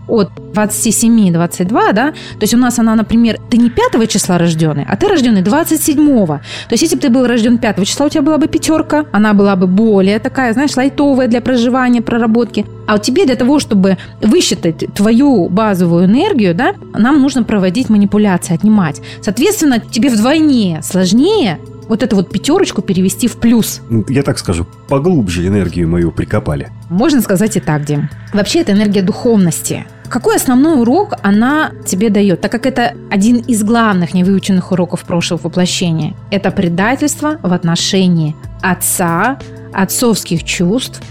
от 0.09 0.31
27 0.53 1.33
22, 1.33 1.93
да, 1.93 2.11
то 2.13 2.43
есть 2.43 2.55
у 2.55 2.59
нас 2.59 2.79
она, 2.79 2.95
например, 2.95 3.39
ты 3.51 3.57
не 3.57 3.71
5 3.71 4.09
числа 4.09 4.39
рожденный, 4.39 4.87
а 4.89 4.97
ты 4.97 5.09
рожденный 5.09 5.43
27. 5.43 6.27
То 6.27 6.41
есть 6.71 6.83
если 6.83 6.97
бы 6.97 7.03
ты 7.03 7.11
был 7.11 7.27
рожден 7.27 7.59
5 7.59 7.87
числа, 7.87 8.07
у 8.07 8.09
тебя 8.09 8.23
была 8.23 8.39
бы 8.39 8.47
пятерка, 8.47 9.07
она 9.13 9.33
была 9.33 9.57
бы 9.57 9.67
более 9.67 10.19
такая, 10.19 10.53
знаешь, 10.53 10.77
лайтовая 10.77 11.29
для 11.29 11.41
проживания, 11.41 12.03
проработки. 12.03 12.65
А 12.87 12.93
вот 12.93 13.03
тебе 13.03 13.25
для 13.25 13.37
того, 13.37 13.59
чтобы 13.59 13.97
высчитать 14.21 14.85
твою 14.95 15.49
базовую 15.49 16.05
энергию, 16.05 16.55
да, 16.55 16.75
нам 16.93 17.21
нужно 17.21 17.43
проводить 17.43 17.89
манипуляции, 17.89 18.55
отнимать. 18.55 19.01
Соответственно, 19.23 19.81
тебе 19.81 20.11
вдвойне 20.11 20.81
сложнее 20.83 21.59
вот 21.89 22.03
эту 22.03 22.17
вот 22.17 22.31
пятерочку 22.31 22.83
перевести 22.83 23.29
в 23.29 23.37
плюс. 23.37 23.81
Я 24.09 24.23
так 24.23 24.39
скажу, 24.39 24.67
поглубже 24.89 25.47
энергию 25.47 25.89
мою 25.89 26.13
прикопали. 26.13 26.71
Можно 26.91 27.21
сказать 27.21 27.57
и 27.57 27.61
так, 27.61 27.85
Дим. 27.85 28.09
Вообще 28.33 28.61
это 28.61 28.73
энергия 28.73 29.03
духовности. 29.03 29.87
Какой 30.09 30.37
основной 30.37 30.81
урок 30.81 31.15
она 31.23 31.73
тебе 31.87 32.11
дает? 32.11 32.41
Так 32.41 32.53
как 32.53 32.67
это 32.67 32.95
один 33.11 33.39
из 33.39 33.65
главных 33.65 34.15
невыученных 34.15 34.71
уроков 34.71 35.05
прошлого 35.05 35.41
воплощения. 35.45 36.15
Это 36.31 36.51
предательство 36.51 37.39
в 37.43 37.53
отношении 37.53 38.37
отца, 38.63 39.39
отцовских 39.73 40.45
чувств, 40.45 41.03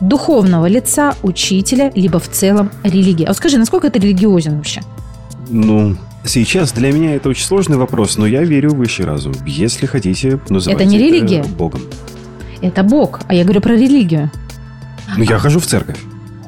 духовного 0.00 0.66
лица, 0.66 1.14
учителя, 1.22 1.90
либо 1.94 2.18
в 2.18 2.28
целом 2.28 2.70
религии. 2.82 3.24
А 3.24 3.28
вот 3.28 3.36
скажи, 3.36 3.58
насколько 3.58 3.86
это 3.86 3.98
религиозен 3.98 4.56
вообще? 4.56 4.82
Ну, 5.48 5.96
сейчас 6.24 6.72
для 6.72 6.92
меня 6.92 7.14
это 7.16 7.28
очень 7.28 7.44
сложный 7.44 7.76
вопрос, 7.76 8.16
но 8.16 8.26
я 8.26 8.42
верю 8.44 8.70
в 8.70 8.76
высший 8.76 9.04
разум. 9.04 9.34
Если 9.46 9.86
хотите, 9.86 10.40
называйте 10.48 10.84
Это 10.84 10.90
не 10.90 10.98
религия? 10.98 11.42
Богом. 11.42 11.82
Это 12.60 12.82
Бог, 12.82 13.20
а 13.28 13.34
я 13.34 13.42
говорю 13.44 13.60
про 13.60 13.74
религию. 13.74 14.30
Ну, 15.16 15.24
я 15.24 15.38
хожу 15.38 15.58
в 15.60 15.66
церковь. 15.66 15.98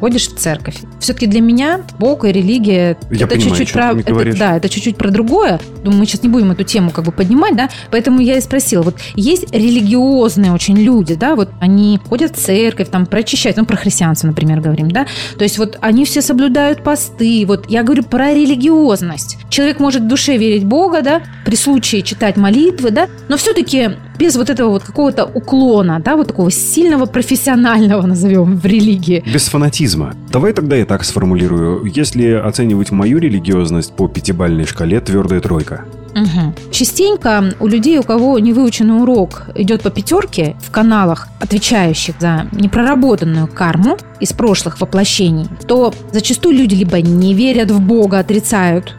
ходишь 0.00 0.28
в 0.28 0.36
церковь. 0.36 0.76
Все-таки 1.00 1.26
для 1.26 1.40
меня 1.40 1.80
Бог 1.98 2.26
и 2.26 2.32
религия 2.32 2.98
Я 3.10 3.24
это 3.24 3.40
чуть-чуть 3.40 3.72
про 3.72 3.92
это- 3.92 4.36
да, 4.38 4.56
это 4.58 4.68
чуть-чуть 4.68 4.98
про 4.98 5.08
другое. 5.08 5.58
Думаю, 5.82 6.00
мы 6.00 6.04
сейчас 6.06 6.22
не 6.22 6.28
будем 6.28 6.50
эту 6.50 6.62
тему 6.62 6.90
как 6.90 7.06
бы 7.06 7.12
поднимать, 7.12 7.56
да. 7.56 7.70
Поэтому 7.90 8.20
я 8.20 8.36
и 8.36 8.40
спросила. 8.42 8.82
Вот 8.82 8.96
есть 9.14 9.50
религиозные 9.54 10.52
очень 10.52 10.76
люди, 10.76 11.14
да, 11.14 11.34
вот 11.36 11.50
они 11.58 11.98
ходят 12.06 12.36
в 12.36 12.40
церковь, 12.40 12.90
там 12.90 13.06
прочищают, 13.06 13.56
ну 13.56 13.64
про 13.64 13.76
христианство, 13.78 14.26
например, 14.26 14.60
говорим, 14.60 14.90
да. 14.90 15.06
То 15.38 15.44
есть 15.44 15.56
вот 15.58 15.78
они 15.80 16.04
все 16.04 16.20
соблюдают 16.20 16.82
посты. 16.84 17.44
Вот 17.46 17.70
я 17.70 17.82
говорю 17.82 18.02
про 18.02 18.34
религиозность. 18.34 19.38
Человек 19.54 19.78
может 19.78 20.02
в 20.02 20.08
душе 20.08 20.36
верить 20.36 20.64
Бога, 20.64 21.00
да, 21.00 21.22
при 21.44 21.54
случае 21.54 22.02
читать 22.02 22.36
молитвы, 22.36 22.90
да, 22.90 23.06
но 23.28 23.36
все-таки 23.36 23.90
без 24.18 24.34
вот 24.34 24.50
этого 24.50 24.70
вот 24.70 24.82
какого-то 24.82 25.26
уклона, 25.26 26.00
да, 26.04 26.16
вот 26.16 26.26
такого 26.26 26.50
сильного 26.50 27.06
профессионального, 27.06 28.04
назовем, 28.04 28.56
в 28.56 28.66
религии. 28.66 29.22
Без 29.32 29.46
фанатизма. 29.46 30.12
Давай 30.32 30.54
тогда 30.54 30.74
я 30.74 30.84
так 30.84 31.04
сформулирую. 31.04 31.84
Если 31.84 32.32
оценивать 32.32 32.90
мою 32.90 33.18
религиозность 33.18 33.94
по 33.94 34.08
пятибалльной 34.08 34.66
шкале, 34.66 34.98
твердая 34.98 35.40
тройка. 35.40 35.84
Мгм. 36.16 36.52
Частенько 36.72 37.54
у 37.60 37.68
людей, 37.68 37.98
у 37.98 38.02
кого 38.02 38.40
невыученный 38.40 39.02
урок 39.02 39.44
идет 39.54 39.82
по 39.82 39.90
пятерке 39.90 40.56
в 40.64 40.72
каналах, 40.72 41.28
отвечающих 41.38 42.16
за 42.18 42.48
непроработанную 42.50 43.46
карму 43.46 43.98
из 44.18 44.32
прошлых 44.32 44.80
воплощений, 44.80 45.46
то 45.68 45.94
зачастую 46.12 46.56
люди 46.56 46.74
либо 46.74 47.00
не 47.00 47.34
верят 47.34 47.70
в 47.70 47.80
Бога, 47.80 48.18
отрицают, 48.18 48.94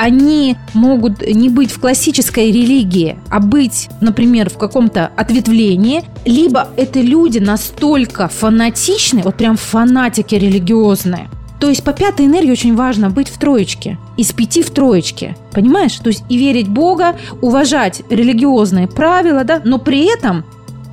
они 0.00 0.56
могут 0.72 1.20
не 1.20 1.50
быть 1.50 1.70
в 1.70 1.78
классической 1.78 2.50
религии, 2.50 3.18
а 3.28 3.38
быть, 3.38 3.90
например, 4.00 4.48
в 4.48 4.56
каком-то 4.56 5.10
ответвлении, 5.14 6.04
либо 6.24 6.68
это 6.78 7.00
люди 7.00 7.38
настолько 7.38 8.28
фанатичны, 8.28 9.20
вот 9.22 9.34
прям 9.34 9.58
фанатики 9.58 10.34
религиозные, 10.34 11.28
то 11.60 11.68
есть 11.68 11.84
по 11.84 11.92
пятой 11.92 12.24
энергии 12.24 12.50
очень 12.50 12.74
важно 12.74 13.10
быть 13.10 13.28
в 13.28 13.38
троечке. 13.38 13.98
Из 14.16 14.32
пяти 14.32 14.62
в 14.62 14.70
троечке. 14.70 15.36
Понимаешь? 15.52 15.94
То 15.96 16.08
есть 16.08 16.24
и 16.30 16.38
верить 16.38 16.68
Бога, 16.68 17.16
уважать 17.42 18.00
религиозные 18.08 18.88
правила, 18.88 19.44
да, 19.44 19.60
но 19.62 19.78
при 19.78 20.10
этом 20.10 20.46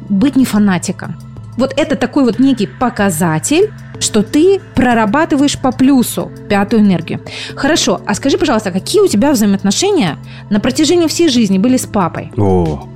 быть 0.09 0.35
не 0.35 0.43
фанатиком. 0.43 1.15
Вот 1.55 1.73
это 1.77 1.95
такой 1.95 2.25
вот 2.25 2.39
некий 2.39 2.67
показатель, 2.67 3.71
что 3.99 4.23
ты 4.23 4.59
прорабатываешь 4.75 5.57
по 5.57 5.71
плюсу 5.71 6.31
пятую 6.49 6.81
энергию. 6.81 7.21
Хорошо, 7.55 8.01
а 8.05 8.13
скажи, 8.13 8.37
пожалуйста, 8.37 8.71
какие 8.71 9.01
у 9.01 9.07
тебя 9.07 9.31
взаимоотношения 9.31 10.17
на 10.49 10.59
протяжении 10.59 11.07
всей 11.07 11.29
жизни 11.29 11.57
были 11.57 11.77
с 11.77 11.85
папой? 11.85 12.31
О, 12.37 12.87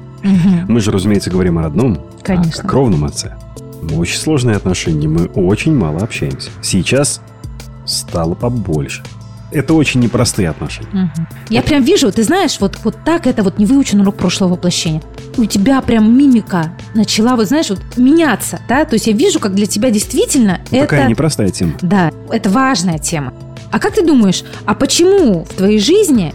мы 0.67 0.79
же, 0.79 0.91
разумеется, 0.91 1.29
говорим 1.29 1.57
о 1.57 1.63
родном, 1.63 1.99
Конечно. 2.23 2.63
о 2.63 2.67
кровном 2.67 3.05
отце. 3.05 3.35
Очень 3.95 4.19
сложные 4.19 4.57
отношения, 4.57 5.07
мы 5.07 5.25
очень 5.25 5.75
мало 5.75 6.01
общаемся. 6.01 6.51
Сейчас 6.61 7.21
стало 7.85 8.35
побольше. 8.35 9.03
Это 9.51 9.73
очень 9.73 9.99
непростые 9.99 10.49
отношения. 10.49 10.89
Мгм. 10.91 11.27
Я 11.49 11.61
прям 11.61 11.83
вижу, 11.83 12.11
ты 12.11 12.23
знаешь, 12.23 12.57
вот, 12.59 12.77
вот 12.83 12.97
так 13.05 13.27
это 13.27 13.43
вот 13.43 13.59
невыученный 13.59 14.03
урок 14.03 14.15
прошлого 14.15 14.53
воплощения. 14.53 15.01
У 15.37 15.45
тебя 15.45 15.81
прям 15.81 16.17
мимика 16.17 16.73
начала, 16.93 17.35
вот 17.35 17.47
знаешь, 17.47 17.69
вот 17.69 17.79
меняться, 17.97 18.59
да? 18.67 18.85
То 18.85 18.95
есть 18.95 19.07
я 19.07 19.13
вижу, 19.13 19.39
как 19.39 19.53
для 19.53 19.65
тебя 19.65 19.89
действительно 19.89 20.59
Ну, 20.71 20.77
это... 20.77 20.87
Такая 20.87 21.07
непростая 21.07 21.49
тема. 21.49 21.73
Да, 21.81 22.11
это 22.29 22.49
важная 22.49 22.97
тема. 22.97 23.33
А 23.71 23.79
как 23.79 23.93
ты 23.93 24.05
думаешь, 24.05 24.43
а 24.65 24.75
почему 24.75 25.45
в 25.45 25.53
твоей 25.53 25.79
жизни 25.79 26.33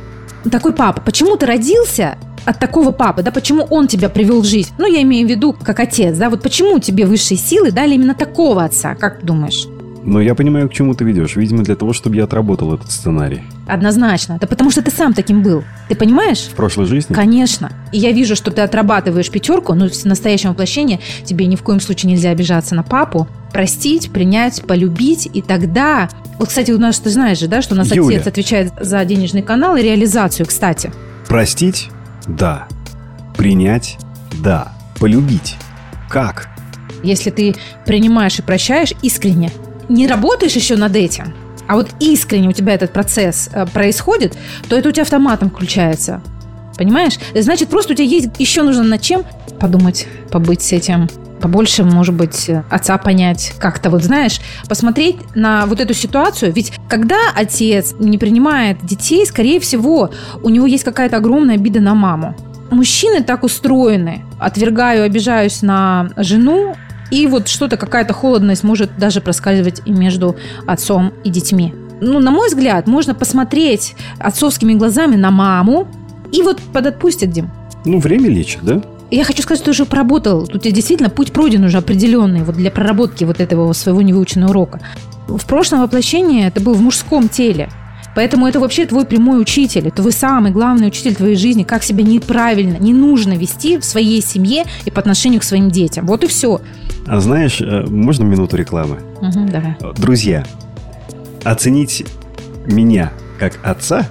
такой 0.50 0.72
папа? 0.72 1.00
Почему 1.00 1.36
ты 1.36 1.46
родился 1.46 2.16
от 2.44 2.58
такого 2.58 2.92
папы, 2.92 3.22
да, 3.22 3.32
почему 3.32 3.64
он 3.64 3.88
тебя 3.88 4.08
привел 4.08 4.40
в 4.40 4.44
жизнь? 4.44 4.70
Ну, 4.78 4.86
я 4.86 5.02
имею 5.02 5.26
в 5.26 5.30
виду 5.30 5.52
как 5.52 5.80
отец, 5.80 6.16
да, 6.16 6.30
вот 6.30 6.42
почему 6.42 6.78
тебе 6.78 7.04
высшие 7.04 7.36
силы 7.36 7.72
дали 7.72 7.94
именно 7.94 8.14
такого 8.14 8.64
отца, 8.64 8.94
как 8.94 9.20
ты 9.20 9.26
думаешь? 9.26 9.66
Но 10.06 10.20
я 10.20 10.36
понимаю, 10.36 10.68
к 10.68 10.72
чему 10.72 10.94
ты 10.94 11.04
ведешь. 11.04 11.34
Видимо, 11.34 11.64
для 11.64 11.74
того, 11.74 11.92
чтобы 11.92 12.14
я 12.14 12.24
отработал 12.24 12.72
этот 12.72 12.92
сценарий. 12.92 13.42
Однозначно. 13.66 14.38
Да 14.40 14.46
потому 14.46 14.70
что 14.70 14.80
ты 14.80 14.92
сам 14.92 15.12
таким 15.12 15.42
был. 15.42 15.64
Ты 15.88 15.96
понимаешь? 15.96 16.42
В 16.42 16.54
прошлой 16.54 16.86
жизни? 16.86 17.12
Конечно. 17.12 17.72
И 17.90 17.98
я 17.98 18.12
вижу, 18.12 18.36
что 18.36 18.52
ты 18.52 18.62
отрабатываешь 18.62 19.28
пятерку, 19.30 19.74
но 19.74 19.88
в 19.88 20.04
настоящем 20.04 20.50
воплощении 20.50 21.00
тебе 21.24 21.46
ни 21.46 21.56
в 21.56 21.62
коем 21.64 21.80
случае 21.80 22.12
нельзя 22.12 22.30
обижаться 22.30 22.76
на 22.76 22.84
папу. 22.84 23.26
Простить, 23.52 24.12
принять, 24.12 24.62
полюбить, 24.62 25.28
и 25.32 25.42
тогда... 25.42 26.08
Вот, 26.38 26.50
кстати, 26.50 26.70
у 26.70 26.78
нас, 26.78 27.00
ты 27.00 27.10
знаешь 27.10 27.40
же, 27.40 27.48
да, 27.48 27.60
что 27.60 27.74
у 27.74 27.76
нас 27.76 27.90
Юля. 27.90 28.18
отец 28.18 28.28
отвечает 28.28 28.72
за 28.80 29.04
денежный 29.04 29.42
канал 29.42 29.74
и 29.74 29.82
реализацию, 29.82 30.46
кстати. 30.46 30.92
Простить? 31.26 31.88
Да. 32.28 32.68
Принять? 33.36 33.98
Да. 34.40 34.72
Полюбить? 35.00 35.56
Как? 36.08 36.48
Если 37.02 37.30
ты 37.30 37.56
принимаешь 37.84 38.38
и 38.38 38.42
прощаешь 38.42 38.92
искренне, 39.02 39.50
не 39.88 40.06
работаешь 40.06 40.52
еще 40.52 40.76
над 40.76 40.94
этим, 40.96 41.34
а 41.66 41.74
вот 41.74 41.90
искренне 42.00 42.48
у 42.48 42.52
тебя 42.52 42.74
этот 42.74 42.92
процесс 42.92 43.48
э, 43.52 43.66
происходит, 43.66 44.36
то 44.68 44.76
это 44.76 44.88
у 44.88 44.92
тебя 44.92 45.02
автоматом 45.02 45.50
включается. 45.50 46.20
Понимаешь? 46.76 47.18
Значит, 47.34 47.68
просто 47.68 47.92
у 47.92 47.96
тебя 47.96 48.06
есть 48.06 48.28
еще 48.38 48.62
нужно 48.62 48.84
над 48.84 49.00
чем 49.00 49.24
подумать, 49.58 50.06
побыть 50.30 50.62
с 50.62 50.72
этим 50.72 51.08
побольше, 51.40 51.84
может 51.84 52.14
быть, 52.14 52.50
отца 52.70 52.98
понять, 52.98 53.52
как-то 53.58 53.90
вот, 53.90 54.02
знаешь, 54.02 54.40
посмотреть 54.68 55.16
на 55.34 55.66
вот 55.66 55.80
эту 55.80 55.94
ситуацию. 55.94 56.52
Ведь 56.52 56.72
когда 56.88 57.18
отец 57.34 57.94
не 57.98 58.18
принимает 58.18 58.78
детей, 58.84 59.24
скорее 59.26 59.60
всего, 59.60 60.10
у 60.42 60.48
него 60.48 60.66
есть 60.66 60.84
какая-то 60.84 61.18
огромная 61.18 61.56
обида 61.56 61.80
на 61.80 61.94
маму. 61.94 62.34
Мужчины 62.70 63.22
так 63.22 63.44
устроены. 63.44 64.24
Отвергаю, 64.40 65.04
обижаюсь 65.04 65.62
на 65.62 66.10
жену, 66.16 66.74
и 67.10 67.26
вот 67.26 67.48
что-то, 67.48 67.76
какая-то 67.76 68.12
холодность 68.12 68.64
может 68.64 68.96
даже 68.98 69.20
проскальзывать 69.20 69.82
и 69.84 69.90
между 69.90 70.36
отцом 70.66 71.12
и 71.24 71.30
детьми. 71.30 71.74
Ну, 72.00 72.18
на 72.18 72.30
мой 72.30 72.48
взгляд, 72.48 72.86
можно 72.86 73.14
посмотреть 73.14 73.94
отцовскими 74.18 74.74
глазами 74.74 75.16
на 75.16 75.30
маму, 75.30 75.88
и 76.32 76.42
вот 76.42 76.60
подотпустят, 76.72 77.30
Дим. 77.30 77.50
Ну, 77.84 78.00
время 78.00 78.28
лечит, 78.28 78.60
да? 78.62 78.82
Я 79.10 79.24
хочу 79.24 79.42
сказать, 79.42 79.60
что 79.60 79.66
ты 79.66 79.70
уже 79.70 79.84
поработал. 79.86 80.46
Тут 80.46 80.62
действительно 80.62 81.08
путь 81.08 81.32
пройден 81.32 81.64
уже 81.64 81.78
определенный 81.78 82.42
вот 82.42 82.56
для 82.56 82.70
проработки 82.70 83.24
вот 83.24 83.40
этого 83.40 83.72
своего 83.72 84.02
невыученного 84.02 84.50
урока. 84.50 84.80
В 85.28 85.46
прошлом 85.46 85.80
воплощении 85.80 86.48
ты 86.50 86.60
был 86.60 86.74
в 86.74 86.80
мужском 86.80 87.28
теле. 87.28 87.68
Поэтому 88.16 88.46
это 88.46 88.58
вообще 88.58 88.86
твой 88.86 89.04
прямой 89.04 89.40
учитель. 89.40 89.88
Это 89.88 89.98
твой 89.98 90.12
самый 90.12 90.50
главный 90.50 90.88
учитель 90.88 91.14
твоей 91.14 91.36
жизни. 91.36 91.62
Как 91.62 91.84
себя 91.84 92.02
неправильно, 92.02 92.78
не 92.78 92.94
нужно 92.94 93.34
вести 93.34 93.78
в 93.78 93.84
своей 93.84 94.22
семье 94.22 94.64
и 94.86 94.90
по 94.90 95.00
отношению 95.00 95.40
к 95.40 95.44
своим 95.44 95.70
детям. 95.70 96.06
Вот 96.06 96.24
и 96.24 96.26
все. 96.26 96.60
А 97.06 97.20
знаешь, 97.20 97.60
э, 97.60 97.86
можно 97.86 98.24
минуту 98.24 98.56
рекламы? 98.56 98.98
Мгм, 99.20 99.48
давай. 99.48 99.76
Друзья, 99.96 100.44
оценить 101.44 102.04
меня 102.66 103.12
как 103.38 103.58
отца 103.62 104.06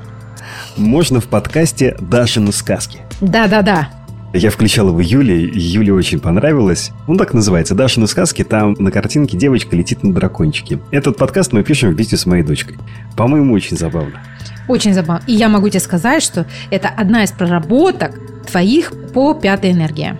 можно 0.78 1.20
в 1.20 1.26
подкасте 1.26 1.98
«Дашины 2.00 2.52
сказки». 2.54 3.00
Да-да-да. 3.20 3.90
Я 4.34 4.50
включал 4.50 4.90
его 4.90 5.00
Юле, 5.00 5.46
и 5.46 5.60
Юле 5.60 5.94
очень 5.94 6.20
понравилось. 6.20 6.92
Он 7.08 7.18
так 7.18 7.34
называется 7.34 7.76
«Дашины 7.76 8.08
сказки». 8.08 8.44
Там 8.44 8.76
на 8.80 8.92
картинке 8.92 9.38
девочка 9.38 9.76
летит 9.76 10.04
на 10.04 10.14
дракончике. 10.14 10.80
Этот 10.92 11.18
подкаст 11.18 11.54
мы 11.54 11.64
пишем 11.64 11.94
вместе 11.94 12.18
с 12.18 12.26
моей 12.26 12.44
дочкой. 12.44 12.78
По-моему, 13.18 13.54
очень 13.54 13.78
забавно. 13.78 14.20
Очень 14.68 14.94
забавно. 14.94 15.24
И 15.28 15.34
я 15.34 15.50
могу 15.50 15.70
тебе 15.70 15.80
сказать, 15.80 16.24
что 16.24 16.46
это 16.70 16.90
одна 16.90 17.24
из 17.24 17.32
проработок 17.32 18.20
твоих 18.46 18.92
по 19.14 19.34
пятой 19.34 19.72
энергии. 19.72 20.18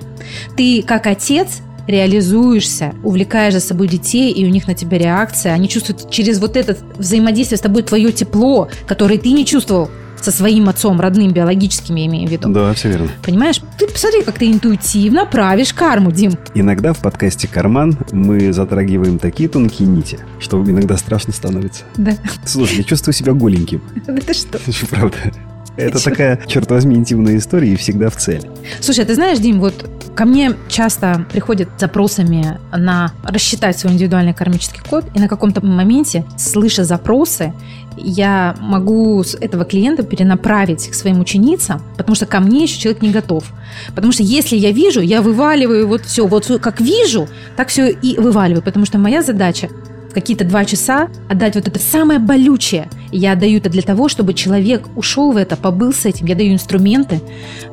Ты 0.56 0.82
как 0.84 1.08
отец 1.08 1.62
реализуешься, 1.88 2.94
увлекаешь 3.04 3.54
за 3.54 3.60
собой 3.60 3.88
детей, 3.88 4.32
и 4.32 4.46
у 4.46 4.50
них 4.50 4.68
на 4.68 4.74
тебя 4.74 4.98
реакция. 4.98 5.54
Они 5.54 5.68
чувствуют 5.70 6.10
через 6.10 6.40
вот 6.40 6.58
это 6.58 6.78
взаимодействие 6.98 7.58
с 7.58 7.62
тобой 7.62 7.84
твое 7.84 8.12
тепло, 8.12 8.70
которое 8.88 9.18
ты 9.18 9.32
не 9.32 9.46
чувствовал 9.46 9.90
со 10.22 10.32
своим 10.32 10.70
отцом, 10.70 11.00
родным, 11.00 11.32
биологическим, 11.32 11.96
я 11.96 12.06
имею 12.08 12.28
в 12.28 12.32
виду. 12.32 12.50
Да, 12.50 12.74
все 12.74 12.90
верно. 12.90 13.10
Понимаешь? 13.24 13.62
Ты 13.78 13.88
посмотри, 13.88 14.24
как 14.24 14.40
ты 14.40 14.52
интуитивно 14.52 15.26
правишь 15.26 15.72
карму, 15.74 16.12
Дим. 16.12 16.34
Иногда 16.56 16.94
в 16.94 17.00
подкасте 17.00 17.48
«Карман» 17.48 17.98
мы 18.12 18.52
затрагиваем 18.52 19.20
такие 19.20 19.48
тонкие 19.50 19.88
нити, 19.88 20.18
что 20.40 20.64
иногда 20.64 20.98
страшно 20.98 21.32
становится. 21.32 21.84
Да. 21.96 22.14
Слушай, 22.44 22.78
я 22.78 22.84
чувствую 22.84 23.14
себя 23.14 23.34
голеньким. 23.34 23.84
Это 24.08 24.34
что? 24.34 24.60
Правда. 24.90 25.18
Это 25.78 26.04
такая, 26.04 26.40
черт 26.48 26.72
возьми, 26.72 26.96
интимная 26.96 27.38
история 27.38 27.74
и 27.74 27.76
всегда 27.76 28.10
в 28.10 28.16
цель. 28.16 28.50
Слушай, 28.80 29.04
а 29.04 29.08
ты 29.08 29.16
знаешь, 29.16 29.40
Дим, 29.40 29.60
вот 29.60 29.86
ко 30.16 30.26
мне 30.26 30.54
часто 30.70 31.26
приходят 31.32 31.70
с 31.78 31.82
запросами 31.82 32.60
на 32.72 33.12
рассчитать 33.24 33.78
свой 33.78 33.94
индивидуальный 33.94 34.34
кармический 34.34 34.82
код, 34.90 35.06
и 35.14 35.20
на 35.20 35.28
каком-то 35.28 35.64
моменте, 35.66 36.26
слыша 36.38 36.84
запросы, 36.86 37.54
я 37.98 38.56
могу 38.60 39.24
этого 39.40 39.66
клиента 39.66 40.04
перенаправить 40.04 40.90
к 40.90 40.94
своим 40.94 41.20
ученицам, 41.20 41.82
потому 41.98 42.16
что 42.16 42.26
ко 42.26 42.40
мне 42.40 42.64
еще 42.64 42.80
человек 42.80 43.02
не 43.02 43.12
готов. 43.12 43.46
Потому 43.94 44.12
что 44.12 44.24
если 44.24 44.56
я 44.56 44.72
вижу, 44.72 45.02
я 45.02 45.22
вываливаю 45.22 45.88
вот 45.88 46.02
все, 46.06 46.28
вот 46.28 46.48
как 46.62 46.82
вижу, 46.82 47.28
так 47.56 47.70
все 47.70 47.90
и 47.90 48.18
вываливаю, 48.18 48.64
потому 48.64 48.86
что 48.86 48.98
моя 48.98 49.22
задача 49.22 49.70
какие-то 50.16 50.46
два 50.46 50.66
часа 50.66 51.10
отдать 51.30 51.56
вот 51.56 51.68
это 51.68 51.80
самое 51.80 52.20
болючее. 52.20 52.90
Я 53.12 53.34
отдаю 53.34 53.58
это 53.58 53.70
для 53.70 53.84
того, 53.84 54.10
чтобы 54.10 54.34
человек 54.34 54.88
ушел 54.96 55.32
в 55.32 55.38
это, 55.38 55.56
побыл 55.56 55.94
с 55.94 56.06
этим. 56.06 56.26
Я 56.26 56.36
даю 56.36 56.54
инструменты, 56.54 57.22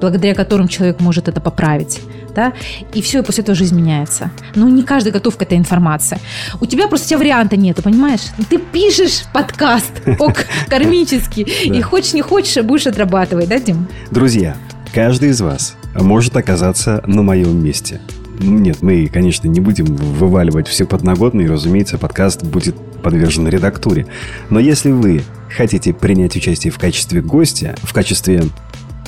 благодаря 0.00 0.34
которым 0.34 0.68
человек 0.68 1.00
может 1.00 1.28
это 1.28 1.40
поправить. 1.40 2.00
Да? 2.34 2.52
И 2.94 3.00
все, 3.00 3.20
и 3.20 3.22
после 3.22 3.42
этого 3.42 3.54
жизнь 3.54 3.76
меняется. 3.76 4.30
Но 4.54 4.68
не 4.68 4.82
каждый 4.82 5.12
готов 5.12 5.36
к 5.36 5.42
этой 5.42 5.56
информации. 5.56 6.18
У 6.60 6.66
тебя 6.66 6.88
просто 6.88 7.06
у 7.06 7.08
тебя 7.10 7.18
варианта 7.18 7.56
нету, 7.56 7.82
понимаешь? 7.82 8.22
Ты 8.50 8.58
пишешь 8.58 9.24
подкаст 9.32 9.92
ок, 10.18 10.44
кармический, 10.68 11.44
и 11.44 11.80
хочешь 11.80 12.12
не 12.12 12.22
хочешь, 12.22 12.56
а 12.56 12.62
будешь 12.62 12.86
отрабатывать, 12.86 13.48
да, 13.48 13.58
Дим? 13.58 13.86
Друзья, 14.10 14.56
каждый 14.92 15.30
из 15.30 15.40
вас 15.40 15.76
может 15.94 16.36
оказаться 16.36 17.02
на 17.06 17.22
моем 17.22 17.62
месте. 17.62 18.00
Нет, 18.42 18.82
мы, 18.82 19.06
конечно, 19.06 19.46
не 19.46 19.60
будем 19.60 19.84
вываливать 19.86 20.66
все 20.66 20.84
подноготно, 20.84 21.42
и, 21.42 21.46
разумеется, 21.46 21.96
подкаст 21.96 22.42
будет 22.42 22.74
подвержен 23.02 23.46
редактуре. 23.48 24.06
Но 24.50 24.58
если 24.58 24.90
вы 24.90 25.22
хотите 25.54 25.92
принять 25.92 26.36
участие 26.36 26.72
в 26.72 26.78
качестве 26.78 27.22
гостя, 27.22 27.74
в 27.82 27.92
качестве 27.92 28.44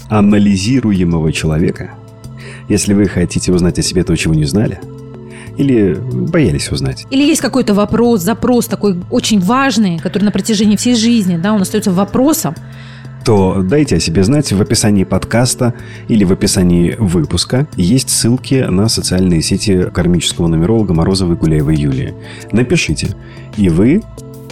анализируемого 0.08 1.32
человека, 1.32 1.94
если 2.68 2.94
вы 2.94 3.06
хотите 3.06 3.52
узнать 3.52 3.78
о 3.78 3.82
себе 3.82 4.04
то, 4.04 4.14
чего 4.16 4.34
не 4.34 4.44
знали, 4.44 4.80
или 5.56 5.94
боялись 5.94 6.70
узнать, 6.70 7.06
Или 7.10 7.22
есть 7.22 7.40
какой-то 7.40 7.74
вопрос, 7.74 8.22
запрос 8.22 8.66
такой 8.66 9.00
очень 9.10 9.40
важный, 9.40 9.98
который 9.98 10.24
на 10.24 10.32
протяжении 10.32 10.76
всей 10.76 10.94
жизни, 10.96 11.36
да, 11.36 11.52
он 11.52 11.62
остается 11.62 11.92
вопросом, 11.92 12.54
то 13.24 13.62
дайте 13.62 13.96
о 13.96 14.00
себе 14.00 14.22
знать 14.22 14.52
в 14.52 14.60
описании 14.60 15.04
подкаста 15.04 15.74
или 16.08 16.24
в 16.24 16.32
описании 16.32 16.94
выпуска. 16.98 17.66
Есть 17.76 18.10
ссылки 18.10 18.66
на 18.68 18.88
социальные 18.88 19.40
сети 19.42 19.88
кармического 19.90 20.46
нумеролога 20.46 20.92
Морозовой 20.92 21.36
Гуляевой 21.36 21.76
Юлии. 21.76 22.14
Напишите, 22.52 23.16
и 23.56 23.70
вы 23.70 24.02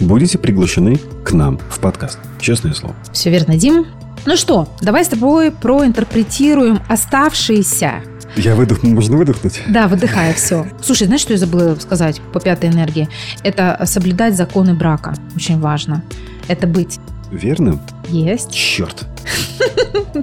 будете 0.01 0.39
приглашены 0.39 0.99
к 1.23 1.33
нам 1.33 1.59
в 1.69 1.81
подкаст. 1.81 2.19
Честное 2.41 2.73
слово. 2.73 2.97
Все 3.13 3.31
верно, 3.31 3.57
Дим. 3.57 3.87
Ну 4.25 4.37
что, 4.37 4.69
давай 4.81 5.05
с 5.05 5.09
тобой 5.09 5.51
проинтерпретируем 5.51 6.81
оставшиеся. 6.89 8.03
Я 8.37 8.55
выдохну, 8.55 8.91
можно 8.91 9.19
выдохнуть? 9.19 9.61
Да, 9.69 9.89
выдыхая 9.89 10.33
все. 10.33 10.67
Слушай, 10.83 11.07
знаешь, 11.07 11.21
что 11.21 11.35
я 11.35 11.39
забыла 11.39 11.75
сказать 11.75 12.23
по 12.33 12.41
пятой 12.41 12.71
энергии? 12.71 13.09
Это 13.43 13.79
соблюдать 13.85 14.37
законы 14.37 14.73
брака. 14.73 15.15
Очень 15.37 15.61
важно. 15.61 16.03
Это 16.49 16.67
быть 16.67 16.99
Верно? 17.33 17.81
есть. 18.09 18.53
Черт. 18.53 19.07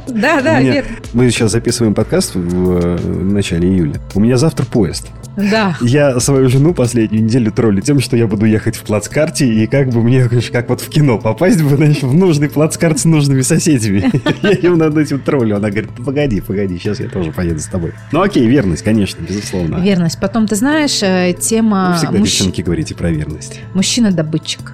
Да, 0.08 0.42
да, 0.42 0.60
меня- 0.60 0.74
верно. 0.74 0.90
Мы 1.14 1.30
сейчас 1.32 1.52
записываем 1.52 1.94
подкаст 1.96 2.36
в 2.36 2.72
э, 2.78 2.98
начале 3.24 3.68
июля. 3.70 3.96
У 4.14 4.20
меня 4.20 4.38
завтра 4.38 4.66
поезд. 4.66 5.08
Да. 5.36 5.76
Я 5.82 6.20
свою 6.20 6.50
жену 6.50 6.74
последнюю 6.74 7.24
неделю 7.24 7.52
троллю 7.52 7.82
тем, 7.82 8.00
что 8.00 8.16
я 8.18 8.28
буду 8.28 8.46
ехать 8.46 8.76
в 8.76 8.82
плацкарте, 8.84 9.48
и 9.52 9.66
как 9.68 9.90
бы 9.90 10.04
мне, 10.04 10.28
конечно, 10.28 10.52
как 10.52 10.70
вот 10.70 10.82
в 10.82 10.90
кино 10.90 11.18
попасть 11.18 11.62
бы, 11.64 11.76
знаешь, 11.76 12.02
в 12.02 12.14
нужный 12.14 12.50
плацкарт 12.50 13.00
с 13.00 13.06
нужными 13.06 13.42
соседями. 13.42 14.12
Я 14.44 14.50
ее 14.52 14.76
над 14.76 14.98
этим 14.98 15.20
троллю. 15.20 15.56
Она 15.58 15.70
говорит, 15.70 15.90
погоди, 16.06 16.42
погоди, 16.42 16.78
сейчас 16.78 17.00
я 17.00 17.08
тоже 17.10 17.32
поеду 17.32 17.60
с 17.60 17.66
тобой. 17.66 17.94
Ну 18.12 18.22
окей, 18.22 18.48
верность, 18.48 18.84
конечно, 18.84 19.22
безусловно. 19.24 19.78
Верность. 19.78 20.20
Потом, 20.20 20.46
ты 20.48 20.56
знаешь, 20.56 21.02
э, 21.02 21.34
Вы 21.36 21.42
тема 21.42 21.96
всегда, 21.98 22.18
мужч- 22.18 22.24
девчонки, 22.24 22.62
говорите 22.62 22.94
про 22.96 23.10
верность. 23.12 23.60
мужчина-добытчик. 23.74 24.74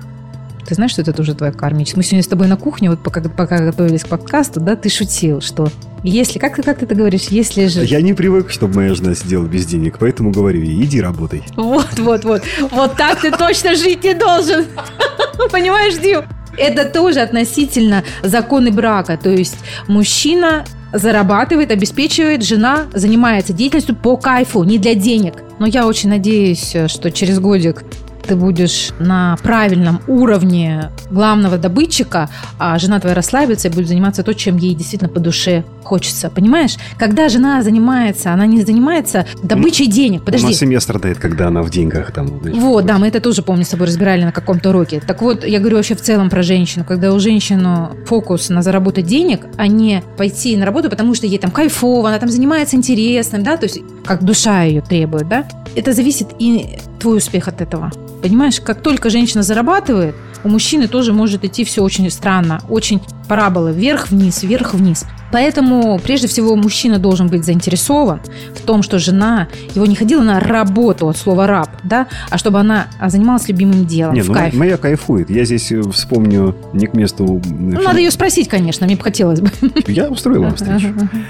Ты 0.68 0.74
знаешь, 0.74 0.92
что 0.92 1.02
это 1.02 1.14
тоже 1.14 1.36
твоя 1.36 1.52
кармическая? 1.52 2.00
Мы 2.00 2.04
сегодня 2.04 2.24
с 2.24 2.28
тобой 2.28 2.48
на 2.48 2.58
кухне, 2.58 2.90
вот 2.90 3.00
пока, 3.04 3.22
пока 3.22 3.60
готовились 3.60 4.04
к 4.04 4.08
подкасту, 4.08 4.60
да, 4.60 4.76
ты 4.76 4.90
шутил, 4.90 5.40
что 5.40 5.68
если, 6.02 6.40
как 6.40 6.56
ты, 6.56 6.64
как 6.64 6.80
ты 6.80 6.86
это 6.86 6.96
говоришь, 6.96 7.28
если 7.30 7.68
же... 7.68 7.86
Я 7.86 8.02
не 8.02 8.14
привык, 8.14 8.50
чтобы 8.50 8.76
моя 8.76 8.96
жена 8.96 9.14
сидела 9.14 9.46
без 9.46 9.66
денег, 9.66 9.98
поэтому 10.00 10.32
говорю 10.32 10.62
ей, 10.62 10.84
иди 10.84 11.02
работай. 11.02 11.44
Вот, 11.56 12.00
вот, 12.00 12.24
вот. 12.26 12.44
Вот 12.72 12.96
так 12.96 13.22
ты 13.22 13.32
точно 13.32 13.76
жить 13.76 14.04
не 14.04 14.16
должен. 14.16 14.66
Понимаешь, 15.52 15.96
Дим? 15.98 16.24
Это 16.58 16.86
тоже 16.86 17.20
относительно 17.20 18.04
законы 18.24 18.72
брака. 18.72 19.18
То 19.18 19.30
есть 19.30 19.58
мужчина 19.88 20.66
зарабатывает, 20.94 21.72
обеспечивает, 21.72 22.44
жена 22.44 22.86
занимается 22.94 23.54
деятельностью 23.54 23.96
по 23.96 24.18
кайфу, 24.18 24.64
не 24.64 24.80
для 24.80 24.96
денег. 24.96 25.44
Но 25.60 25.66
я 25.66 25.86
очень 25.88 26.10
надеюсь, 26.10 26.76
что 26.88 27.12
через 27.12 27.40
годик 27.40 27.84
ты 28.26 28.36
будешь 28.36 28.90
на 29.00 29.38
правильном 29.44 30.02
уровне 30.08 30.92
главного 31.10 31.58
добытчика, 31.58 32.30
а 32.58 32.78
жена 32.80 33.00
твоя 33.00 33.16
расслабится 33.16 33.68
и 33.68 33.72
будет 33.72 33.88
заниматься 33.88 34.24
то, 34.24 34.34
чем 34.34 34.58
ей 34.58 34.76
действительно 34.76 35.10
по 35.10 35.20
душе 35.20 35.64
хочется. 35.86 36.30
Понимаешь? 36.30 36.78
Когда 36.98 37.30
жена 37.30 37.62
занимается, 37.62 38.34
она 38.34 38.46
не 38.46 38.62
занимается 38.62 39.26
добычей 39.42 39.88
денег. 39.88 40.24
Подожди. 40.24 40.48
У 40.48 40.50
нас 40.50 40.58
семья 40.58 40.80
страдает, 40.80 41.20
когда 41.20 41.48
она 41.48 41.62
в 41.62 41.70
деньгах 41.70 42.12
там. 42.12 42.28
Значит, 42.42 42.60
вот, 42.60 42.86
да, 42.86 42.98
мы 42.98 43.08
это 43.08 43.20
тоже, 43.20 43.42
помню, 43.42 43.64
с 43.64 43.70
тобой 43.70 43.88
разбирали 43.88 44.24
на 44.24 44.32
каком-то 44.32 44.70
уроке. 44.70 45.02
Так 45.06 45.22
вот, 45.22 45.46
я 45.46 45.60
говорю 45.60 45.78
вообще 45.78 45.96
в 45.96 46.02
целом 46.02 46.30
про 46.30 46.44
женщину. 46.44 46.86
Когда 46.86 47.14
у 47.14 47.20
женщины 47.20 47.90
фокус 48.06 48.50
на 48.50 48.62
заработать 48.62 49.06
денег, 49.06 49.46
а 49.58 49.68
не 49.68 50.04
пойти 50.18 50.58
на 50.58 50.66
работу, 50.66 50.90
потому 50.90 51.16
что 51.16 51.28
ей 51.28 51.38
там 51.38 51.52
кайфово, 51.52 52.10
она 52.10 52.20
там 52.20 52.30
занимается 52.30 52.76
интересным, 52.76 53.44
да, 53.44 53.58
то 53.58 53.66
есть 53.66 53.80
как 54.06 54.24
душа 54.24 54.64
ее 54.64 54.82
требует, 54.82 55.28
да, 55.28 55.48
это 55.76 55.94
зависит 55.94 56.30
и 56.40 56.78
твой 57.00 57.18
успех 57.18 57.48
от 57.48 57.62
этого. 57.62 57.92
Понимаешь, 58.22 58.60
как 58.60 58.82
только 58.82 59.10
женщина 59.10 59.44
зарабатывает, 59.44 60.16
у 60.44 60.50
мужчины 60.50 60.88
тоже 60.88 61.14
может 61.14 61.44
идти 61.44 61.64
все 61.64 61.84
очень 61.84 62.10
странно, 62.10 62.62
очень 62.70 63.02
параболы 63.28 63.74
вверх-вниз, 63.74 64.44
вверх-вниз. 64.44 65.06
Поэтому, 65.36 66.00
прежде 66.02 66.30
всего, 66.30 66.56
мужчина 66.56 66.98
должен 66.98 67.28
быть 67.28 67.44
заинтересован 67.44 68.22
в 68.54 68.62
том, 68.62 68.82
что 68.82 69.00
жена 69.00 69.50
его 69.74 69.86
не 69.86 69.94
ходила 69.94 70.22
на 70.22 70.40
работу 70.40 71.10
от 71.10 71.18
слова 71.18 71.46
раб, 71.46 71.68
да, 71.84 72.08
а 72.30 72.38
чтобы 72.38 72.62
она 72.62 72.88
занималась 73.06 73.46
любимым 73.50 73.86
делом. 73.86 74.14
Не, 74.16 74.22
в 74.22 74.30
ну 74.30 74.34
кайф. 74.34 74.54
моя 74.54 74.78
кайфует. 74.78 75.30
Я 75.30 75.44
здесь 75.44 75.74
э, 75.74 75.82
вспомню 75.92 76.56
не 76.72 76.88
к 76.88 76.94
месту. 76.94 77.42
Ну, 77.50 77.82
надо 77.82 78.00
ее 78.00 78.12
спросить, 78.12 78.48
конечно, 78.48 78.86
мне 78.86 78.96
бы 78.96 79.04
хотелось 79.04 79.42
бы. 79.42 79.52
Я 79.88 80.08
устроил 80.08 80.44
вам 80.44 80.56
встречу. 80.56 80.88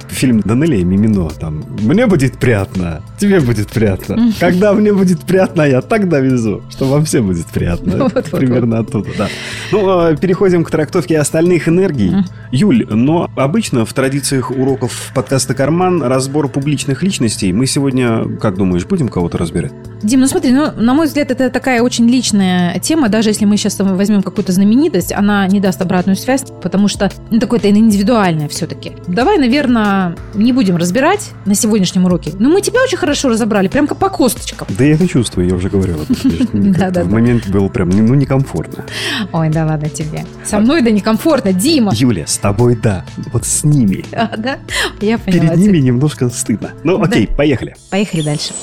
Фильм 0.10 0.41
Данелия 0.41 0.86
Мимино. 0.86 1.28
Там, 1.39 1.65
мне 1.82 2.06
будет 2.06 2.38
приятно, 2.38 3.02
тебе 3.18 3.39
будет 3.39 3.70
приятно. 3.70 4.32
Когда 4.39 4.74
мне 4.74 4.94
будет 4.94 5.22
приятно, 5.22 5.63
я 5.63 5.82
так 5.82 6.10
довезу, 6.10 6.62
что 6.70 6.86
вам 6.86 7.06
всем 7.06 7.26
будет 7.26 7.48
приятно. 7.48 8.08
Вот, 8.15 8.30
Примерно 8.30 8.78
вот, 8.78 8.89
оттуда, 8.89 9.10
да. 9.18 9.28
Ну, 9.72 9.89
а, 9.89 10.15
переходим 10.15 10.63
к 10.63 10.70
трактовке 10.70 11.18
остальных 11.18 11.68
энергий. 11.68 12.13
Юль, 12.52 12.86
но 12.89 13.30
обычно 13.36 13.84
в 13.86 13.95
традициях 13.96 14.52
уроков 14.52 15.12
подкаста 15.16 15.56
«Карман» 15.56 16.04
разбор 16.04 16.50
публичных 16.50 17.02
личностей. 17.02 17.52
Мы 17.54 17.66
сегодня, 17.66 18.38
как 18.38 18.56
думаешь, 18.56 18.86
будем 18.86 19.08
кого-то 19.08 19.38
разбирать? 19.38 19.72
Дим, 20.04 20.20
ну 20.20 20.28
смотри, 20.28 20.52
ну, 20.52 20.72
на 20.76 20.94
мой 20.94 21.08
взгляд, 21.08 21.32
это 21.32 21.50
такая 21.50 21.82
очень 21.82 22.08
личная 22.08 22.78
тема. 22.80 23.10
Даже 23.10 23.30
если 23.30 23.46
мы 23.46 23.58
сейчас 23.58 23.80
возьмем 23.80 24.22
какую-то 24.22 24.52
знаменитость, 24.52 25.14
она 25.14 25.48
не 25.48 25.60
даст 25.60 25.82
обратную 25.82 26.18
связь, 26.18 26.44
потому 26.62 26.88
что 26.90 27.10
ну, 27.32 27.40
такое-то 27.40 27.70
индивидуальное 27.70 28.50
все-таки. 28.50 28.92
Давай, 29.08 29.38
наверное, 29.38 30.16
не 30.34 30.52
будем 30.52 30.76
разбирать 30.76 31.32
на 31.46 31.56
сегодняшнем 31.56 32.06
уроке. 32.06 32.34
Но 32.38 32.50
мы 32.50 32.62
тебя 32.62 32.84
очень 32.84 32.98
хорошо 32.98 33.30
разобрали, 33.30 33.70
прям 33.70 33.88
как 33.88 33.98
по 33.98 34.10
косточкам. 34.10 34.68
Да 34.78 34.84
я 34.84 34.96
это 34.96 35.08
чувствую, 35.08 35.48
я 35.48 35.56
уже 35.56 35.70
говорил. 35.70 36.06
В 36.06 37.10
момент 37.12 37.48
был 37.48 37.70
прям, 37.70 37.90
ну, 37.90 38.14
некомфортно. 38.14 38.84
Ой, 39.32 39.50
да 39.50 39.66
ладно 39.66 39.90
тебе. 39.90 40.26
Со 40.44 40.60
мной 40.60 40.82
да 40.82 40.92
некомфортно, 40.92 41.54
Дима. 41.54 41.94
Юля, 41.96 42.28
с 42.28 42.38
тобой 42.38 42.76
да. 42.76 43.06
Вот 43.32 43.46
с 43.46 43.64
ними. 43.76 44.04
А, 44.14 44.36
да? 44.38 44.60
Я 45.02 45.18
поняла. 45.18 45.50
Перед 45.50 45.58
ними 45.58 45.78
немножко 45.78 46.30
стыдно. 46.30 46.72
Ну, 46.84 47.02
окей, 47.02 47.28
поехали. 47.28 47.76
Поехали 47.92 48.22
дальше. 48.22 48.54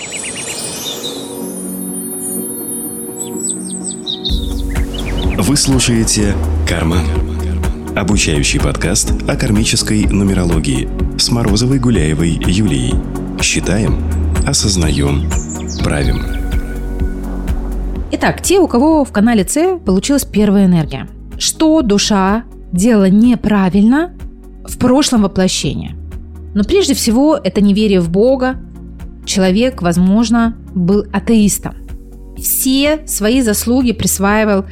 Вы 5.38 5.56
слушаете 5.56 6.34
«Карман». 6.68 7.04
Обучающий 7.96 8.58
подкаст 8.58 9.12
о 9.28 9.36
кармической 9.36 10.06
нумерологии 10.06 10.88
с 11.18 11.30
Морозовой 11.30 11.78
Гуляевой 11.78 12.30
Юлией. 12.30 12.94
Считаем, 13.40 14.02
осознаем, 14.46 15.28
правим. 15.84 16.22
Итак, 18.12 18.40
те, 18.40 18.60
у 18.60 18.68
кого 18.68 19.04
в 19.04 19.12
канале 19.12 19.44
С 19.44 19.78
получилась 19.78 20.24
первая 20.24 20.66
энергия. 20.66 21.08
Что 21.38 21.82
душа 21.82 22.44
делала 22.72 23.10
неправильно 23.10 24.12
в 24.64 24.78
прошлом 24.78 25.22
воплощении? 25.22 25.96
Но 26.54 26.64
прежде 26.64 26.94
всего 26.94 27.36
это 27.36 27.60
неверие 27.60 28.00
в 28.00 28.10
Бога. 28.10 28.56
Человек, 29.24 29.82
возможно, 29.82 30.56
был 30.74 31.06
атеистом. 31.12 31.74
Все 32.36 33.06
свои 33.06 33.40
заслуги 33.40 33.92
присваивал 33.92 34.64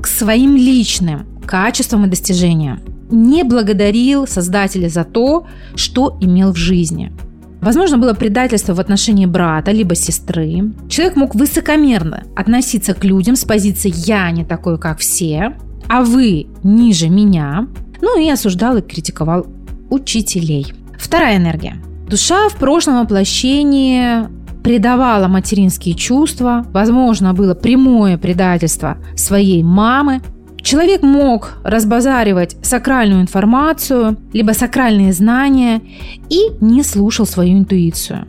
к 0.00 0.06
своим 0.06 0.56
личным 0.56 1.26
качествам 1.46 2.04
и 2.04 2.08
достижениям. 2.08 2.80
Не 3.10 3.44
благодарил 3.44 4.26
Создателя 4.26 4.88
за 4.88 5.04
то, 5.04 5.46
что 5.74 6.18
имел 6.20 6.52
в 6.52 6.56
жизни. 6.56 7.12
Возможно, 7.60 7.98
было 7.98 8.14
предательство 8.14 8.74
в 8.74 8.80
отношении 8.80 9.26
брата 9.26 9.72
либо 9.72 9.94
сестры. 9.94 10.72
Человек 10.88 11.16
мог 11.16 11.34
высокомерно 11.34 12.24
относиться 12.36 12.94
к 12.94 13.04
людям 13.04 13.34
с 13.34 13.44
позиции 13.44 13.92
«я 13.94 14.30
не 14.30 14.44
такой, 14.44 14.78
как 14.78 14.98
все», 14.98 15.56
а 15.88 16.02
вы 16.02 16.46
ниже 16.62 17.08
меня. 17.08 17.68
Ну 18.00 18.20
и 18.20 18.28
осуждал 18.28 18.76
и 18.76 18.82
критиковал 18.82 19.46
учителей. 19.90 20.72
Вторая 20.98 21.36
энергия. 21.36 21.76
Душа 22.08 22.48
в 22.48 22.56
прошлом 22.56 23.00
воплощении 23.00 24.28
предавала 24.62 25.28
материнские 25.28 25.94
чувства, 25.94 26.64
возможно, 26.72 27.34
было 27.34 27.54
прямое 27.54 28.18
предательство 28.18 28.98
своей 29.16 29.62
мамы. 29.62 30.22
Человек 30.60 31.02
мог 31.02 31.58
разбазаривать 31.62 32.56
сакральную 32.62 33.22
информацию, 33.22 34.16
либо 34.32 34.52
сакральные 34.52 35.12
знания 35.12 35.80
и 36.28 36.50
не 36.60 36.82
слушал 36.82 37.26
свою 37.26 37.58
интуицию. 37.58 38.26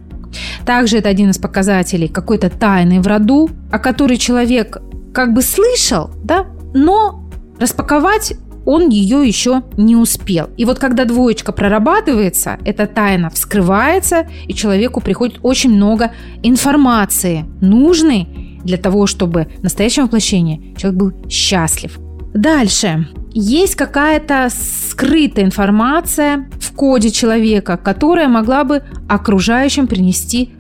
Также 0.66 0.98
это 0.98 1.10
один 1.10 1.32
из 1.32 1.40
показателей 1.40 2.08
какой-то 2.08 2.50
тайны 2.50 3.02
в 3.02 3.08
роду, 3.08 3.50
о 3.72 3.80
которой 3.80 4.18
человек 4.18 4.78
как 5.14 5.34
бы 5.34 5.42
слышал, 5.42 6.12
да, 6.24 6.46
но 6.76 7.24
распаковать 7.60 8.34
он 8.68 8.90
ее 8.90 9.26
еще 9.26 9.64
не 9.78 9.96
успел. 9.96 10.50
И 10.58 10.66
вот 10.66 10.78
когда 10.78 11.06
двоечка 11.06 11.54
прорабатывается, 11.54 12.58
эта 12.66 12.86
тайна 12.86 13.30
вскрывается, 13.30 14.28
и 14.46 14.54
человеку 14.54 15.00
приходит 15.00 15.40
очень 15.42 15.74
много 15.74 16.12
информации, 16.44 17.46
нужной 17.62 18.28
для 18.66 18.78
того, 18.78 19.08
чтобы 19.08 19.48
в 19.60 19.64
настоящем 19.64 20.04
воплощении 20.04 20.76
человек 20.76 21.00
был 21.00 21.14
счастлив. 21.30 21.98
Дальше. 22.34 23.08
Есть 23.32 23.76
какая-то 23.76 24.50
скрытая 24.52 25.46
информация 25.46 26.50
в 26.60 26.74
коде 26.74 27.10
человека, 27.10 27.78
которая 27.78 28.28
могла 28.28 28.66
бы 28.66 28.84
окружающим 29.08 29.88
принести 29.88 30.52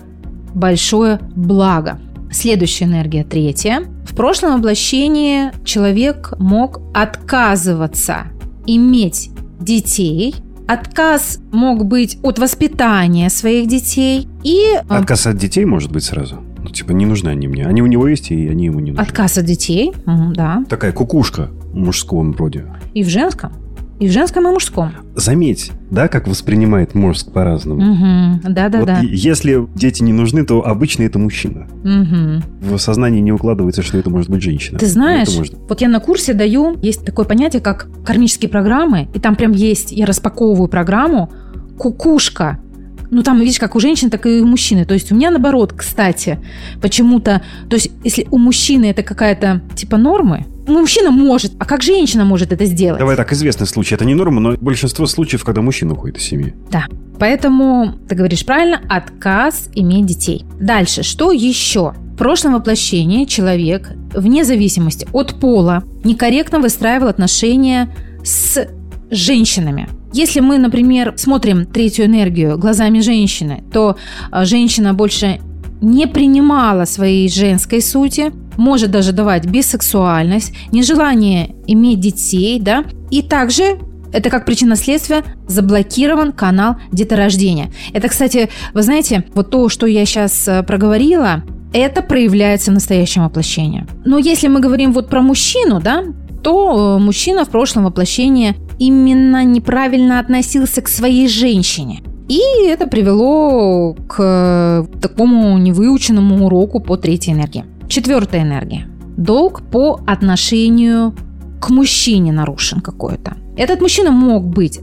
большое 0.53 1.19
благо. 1.35 1.99
Следующая 2.31 2.85
энергия, 2.85 3.23
третья. 3.23 3.83
В 4.05 4.15
прошлом 4.15 4.57
воплощении 4.57 5.51
человек 5.63 6.33
мог 6.39 6.81
отказываться 6.93 8.27
иметь 8.65 9.31
детей, 9.59 10.35
отказ 10.67 11.39
мог 11.51 11.85
быть 11.85 12.17
от 12.23 12.39
воспитания 12.39 13.29
своих 13.29 13.67
детей 13.67 14.27
и... 14.43 14.63
А, 14.89 14.97
отказ 14.97 15.27
от 15.27 15.37
детей 15.37 15.65
может 15.65 15.91
быть 15.91 16.03
сразу? 16.03 16.41
Ну, 16.59 16.69
типа, 16.69 16.91
не 16.91 17.05
нужны 17.05 17.29
они 17.29 17.47
мне. 17.47 17.65
Они 17.65 17.81
у 17.81 17.85
него 17.85 18.07
есть, 18.07 18.31
и 18.31 18.47
они 18.47 18.65
ему 18.65 18.79
не 18.79 18.91
нужны. 18.91 19.01
Отказ 19.01 19.37
от 19.37 19.45
детей, 19.45 19.93
да. 20.05 20.63
Такая 20.67 20.91
кукушка 20.91 21.49
в 21.71 21.77
мужском 21.77 22.33
роде. 22.33 22.65
И 22.93 23.03
в 23.03 23.09
женском. 23.09 23.53
И 23.99 24.07
в 24.07 24.11
женском, 24.11 24.45
и 24.45 24.49
в 24.49 24.53
мужском. 24.53 24.91
Заметь, 25.15 25.71
да, 25.89 26.07
как 26.07 26.27
воспринимает 26.27 26.93
мозг 26.93 27.31
по-разному. 27.31 27.93
Угу. 27.93 28.53
Да, 28.53 28.69
да, 28.69 28.77
вот 28.79 28.87
да. 28.87 28.99
Если 28.99 29.67
дети 29.75 30.03
не 30.03 30.13
нужны, 30.13 30.45
то 30.45 30.65
обычно 30.65 31.03
это 31.03 31.17
мужчина. 31.17 31.67
Угу. 31.83 32.75
В 32.75 32.77
сознании 32.77 33.21
не 33.21 33.31
укладывается, 33.31 33.81
что 33.81 33.97
это 33.97 34.09
может 34.09 34.29
быть 34.29 34.43
женщина. 34.43 34.77
Ты 34.77 34.85
знаешь, 34.85 35.35
может... 35.35 35.55
вот 35.67 35.81
я 35.81 35.89
на 35.89 35.99
курсе 35.99 36.33
даю, 36.33 36.77
есть 36.81 37.05
такое 37.05 37.25
понятие, 37.25 37.61
как 37.61 37.89
кармические 38.05 38.49
программы, 38.49 39.07
и 39.15 39.19
там 39.19 39.35
прям 39.35 39.51
есть, 39.51 39.91
я 39.91 40.05
распаковываю 40.05 40.67
программу 40.67 41.31
«Кукушка», 41.77 42.59
ну, 43.09 43.23
там, 43.23 43.39
видишь, 43.39 43.59
как 43.59 43.75
у 43.75 43.79
женщин, 43.79 44.09
так 44.09 44.25
и 44.25 44.41
у 44.41 44.45
мужчины. 44.45 44.85
То 44.85 44.93
есть 44.93 45.11
у 45.11 45.15
меня 45.15 45.31
наоборот, 45.31 45.73
кстати, 45.73 46.39
почему-то... 46.81 47.41
То 47.69 47.75
есть 47.75 47.91
если 48.03 48.27
у 48.31 48.37
мужчины 48.37 48.85
это 48.85 49.03
какая-то 49.03 49.61
типа 49.75 49.97
нормы, 49.97 50.45
мужчина 50.67 51.11
может, 51.11 51.53
а 51.59 51.65
как 51.65 51.83
женщина 51.83 52.25
может 52.25 52.51
это 52.51 52.65
сделать? 52.65 52.99
Давай 52.99 53.15
так, 53.15 53.31
известный 53.33 53.67
случай. 53.67 53.95
Это 53.95 54.05
не 54.05 54.15
норма, 54.15 54.39
но 54.39 54.57
большинство 54.57 55.05
случаев, 55.05 55.43
когда 55.43 55.61
мужчина 55.61 55.93
уходит 55.93 56.17
из 56.17 56.23
семьи. 56.23 56.53
Да. 56.71 56.85
Поэтому, 57.19 57.95
ты 58.07 58.15
говоришь 58.15 58.45
правильно, 58.45 58.81
отказ 58.89 59.69
иметь 59.73 60.05
детей. 60.05 60.45
Дальше, 60.59 61.03
что 61.03 61.31
еще? 61.31 61.93
В 62.13 62.17
прошлом 62.17 62.53
воплощении 62.53 63.25
человек, 63.25 63.91
вне 64.13 64.43
зависимости 64.43 65.07
от 65.13 65.39
пола, 65.39 65.83
некорректно 66.03 66.59
выстраивал 66.59 67.07
отношения 67.07 67.89
с 68.23 68.67
женщинами. 69.11 69.87
Если 70.13 70.39
мы, 70.39 70.57
например, 70.57 71.13
смотрим 71.17 71.65
третью 71.65 72.05
энергию 72.05 72.57
глазами 72.57 72.99
женщины, 72.99 73.63
то 73.71 73.97
а, 74.31 74.45
женщина 74.45 74.93
больше 74.93 75.39
не 75.81 76.07
принимала 76.07 76.85
своей 76.85 77.29
женской 77.29 77.81
сути, 77.81 78.31
может 78.57 78.89
даже 78.91 79.11
давать 79.11 79.45
бисексуальность, 79.45 80.53
нежелание 80.71 81.55
иметь 81.67 81.99
детей, 81.99 82.59
да, 82.59 82.83
и 83.11 83.21
также 83.21 83.79
это 84.11 84.29
как 84.29 84.45
причина 84.45 84.75
следствия 84.75 85.23
заблокирован 85.47 86.31
канал 86.31 86.77
деторождения. 86.91 87.71
Это, 87.93 88.07
кстати, 88.07 88.49
вы 88.73 88.81
знаете, 88.81 89.25
вот 89.33 89.49
то, 89.49 89.69
что 89.69 89.85
я 89.85 90.05
сейчас 90.05 90.47
э, 90.47 90.63
проговорила, 90.63 91.43
это 91.73 92.01
проявляется 92.01 92.71
в 92.71 92.73
настоящем 92.73 93.25
воплощении. 93.25 93.85
Но 94.05 94.17
если 94.17 94.47
мы 94.47 94.61
говорим 94.61 94.93
вот 94.93 95.09
про 95.09 95.21
мужчину, 95.21 95.81
да, 95.81 96.03
то 96.41 96.97
э, 96.97 97.03
мужчина 97.03 97.45
в 97.45 97.49
прошлом 97.49 97.83
воплощении 97.83 98.55
именно 98.79 99.43
неправильно 99.43 100.19
относился 100.19 100.81
к 100.81 100.87
своей 100.87 101.27
женщине. 101.27 102.01
И 102.27 102.41
это 102.65 102.87
привело 102.87 103.95
к 104.07 104.17
э, 104.19 104.99
такому 104.99 105.57
невыученному 105.57 106.45
уроку 106.45 106.79
по 106.79 106.97
третьей 106.97 107.33
энергии. 107.33 107.65
Четвертая 107.87 108.41
энергия. 108.41 108.87
Долг 109.15 109.61
по 109.71 110.01
отношению 110.05 111.15
к 111.61 111.69
мужчине 111.69 112.31
нарушен 112.31 112.81
какой-то. 112.81 113.37
Этот 113.55 113.81
мужчина 113.81 114.11
мог 114.11 114.43
быть 114.43 114.79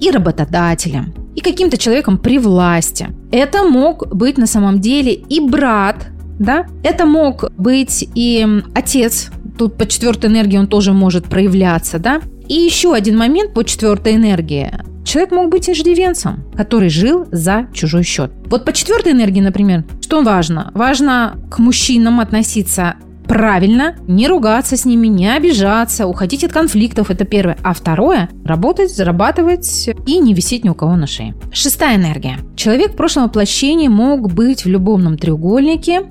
и 0.00 0.10
работодателем, 0.10 1.14
и 1.34 1.40
каким-то 1.40 1.76
человеком 1.76 2.18
при 2.18 2.38
власти. 2.38 3.08
Это 3.30 3.62
мог 3.62 4.08
быть 4.14 4.38
на 4.38 4.46
самом 4.46 4.80
деле 4.80 5.12
и 5.12 5.40
брат, 5.40 6.08
да? 6.38 6.66
Это 6.82 7.06
мог 7.06 7.50
быть 7.56 8.08
и 8.14 8.46
отец. 8.74 9.30
Тут 9.56 9.76
по 9.76 9.86
четвертой 9.86 10.30
энергии 10.30 10.58
он 10.58 10.66
тоже 10.66 10.92
может 10.92 11.24
проявляться, 11.24 11.98
да? 11.98 12.20
И 12.48 12.54
еще 12.54 12.94
один 12.94 13.16
момент 13.16 13.54
по 13.54 13.62
четвертой 13.62 14.16
энергии. 14.16 14.72
Человек 15.04 15.32
мог 15.32 15.48
быть 15.50 15.68
иждивенцем, 15.70 16.44
который 16.54 16.88
жил 16.88 17.26
за 17.30 17.68
чужой 17.72 18.02
счет. 18.02 18.30
Вот 18.46 18.64
по 18.64 18.72
четвертой 18.72 19.12
энергии, 19.12 19.40
например, 19.40 19.84
что 20.02 20.22
важно? 20.22 20.70
Важно 20.74 21.38
к 21.50 21.58
мужчинам 21.58 22.20
относиться 22.20 22.96
правильно, 23.26 23.96
не 24.06 24.26
ругаться 24.26 24.76
с 24.76 24.84
ними, 24.84 25.06
не 25.06 25.28
обижаться, 25.34 26.06
уходить 26.06 26.44
от 26.44 26.52
конфликтов, 26.52 27.10
это 27.10 27.24
первое. 27.24 27.58
А 27.62 27.74
второе– 27.74 28.30
работать, 28.44 28.90
зарабатывать 28.90 29.90
и 30.06 30.18
не 30.18 30.34
висеть 30.34 30.64
ни 30.64 30.70
у 30.70 30.74
кого 30.74 30.96
на 30.96 31.06
шее. 31.06 31.34
Шестая 31.52 31.96
энергия. 31.96 32.38
Человек 32.56 32.92
в 32.92 32.96
прошлом 32.96 33.24
воплощении 33.24 33.88
мог 33.88 34.32
быть 34.32 34.64
в 34.64 34.68
любовном 34.68 35.18
треугольнике, 35.18 36.02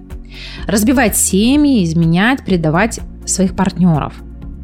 разбивать 0.67 1.17
семьи, 1.17 1.83
изменять, 1.83 2.45
предавать 2.45 2.99
своих 3.25 3.55
партнеров. 3.55 4.13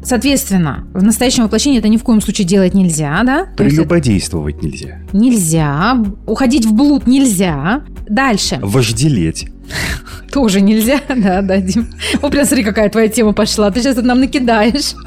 Соответственно, 0.04 0.86
в 0.92 1.02
настоящем 1.02 1.44
воплощении 1.44 1.78
это 1.78 1.88
ни 1.88 1.96
в 1.96 2.02
коем 2.02 2.20
случае 2.20 2.46
делать 2.46 2.74
нельзя, 2.74 3.22
да? 3.24 3.46
Прелюбодействовать 3.56 4.62
нельзя. 4.62 4.98
Нельзя. 5.12 5.96
Уходить 6.26 6.66
в 6.66 6.74
блуд 6.74 7.06
нельзя. 7.06 7.82
Дальше. 8.08 8.58
Вожделеть. 8.60 9.48
Тоже 10.32 10.60
нельзя, 10.60 11.00
да, 11.08 11.42
да, 11.42 11.58
Дим. 11.58 11.88
Вот 12.20 12.32
прям 12.32 12.44
смотри, 12.44 12.64
какая 12.64 12.90
твоя 12.90 13.08
тема 13.08 13.32
пошла. 13.32 13.70
Ты 13.70 13.80
сейчас 13.80 13.96
тут 13.96 14.04
нам 14.04 14.20
накидаешь. 14.20 14.94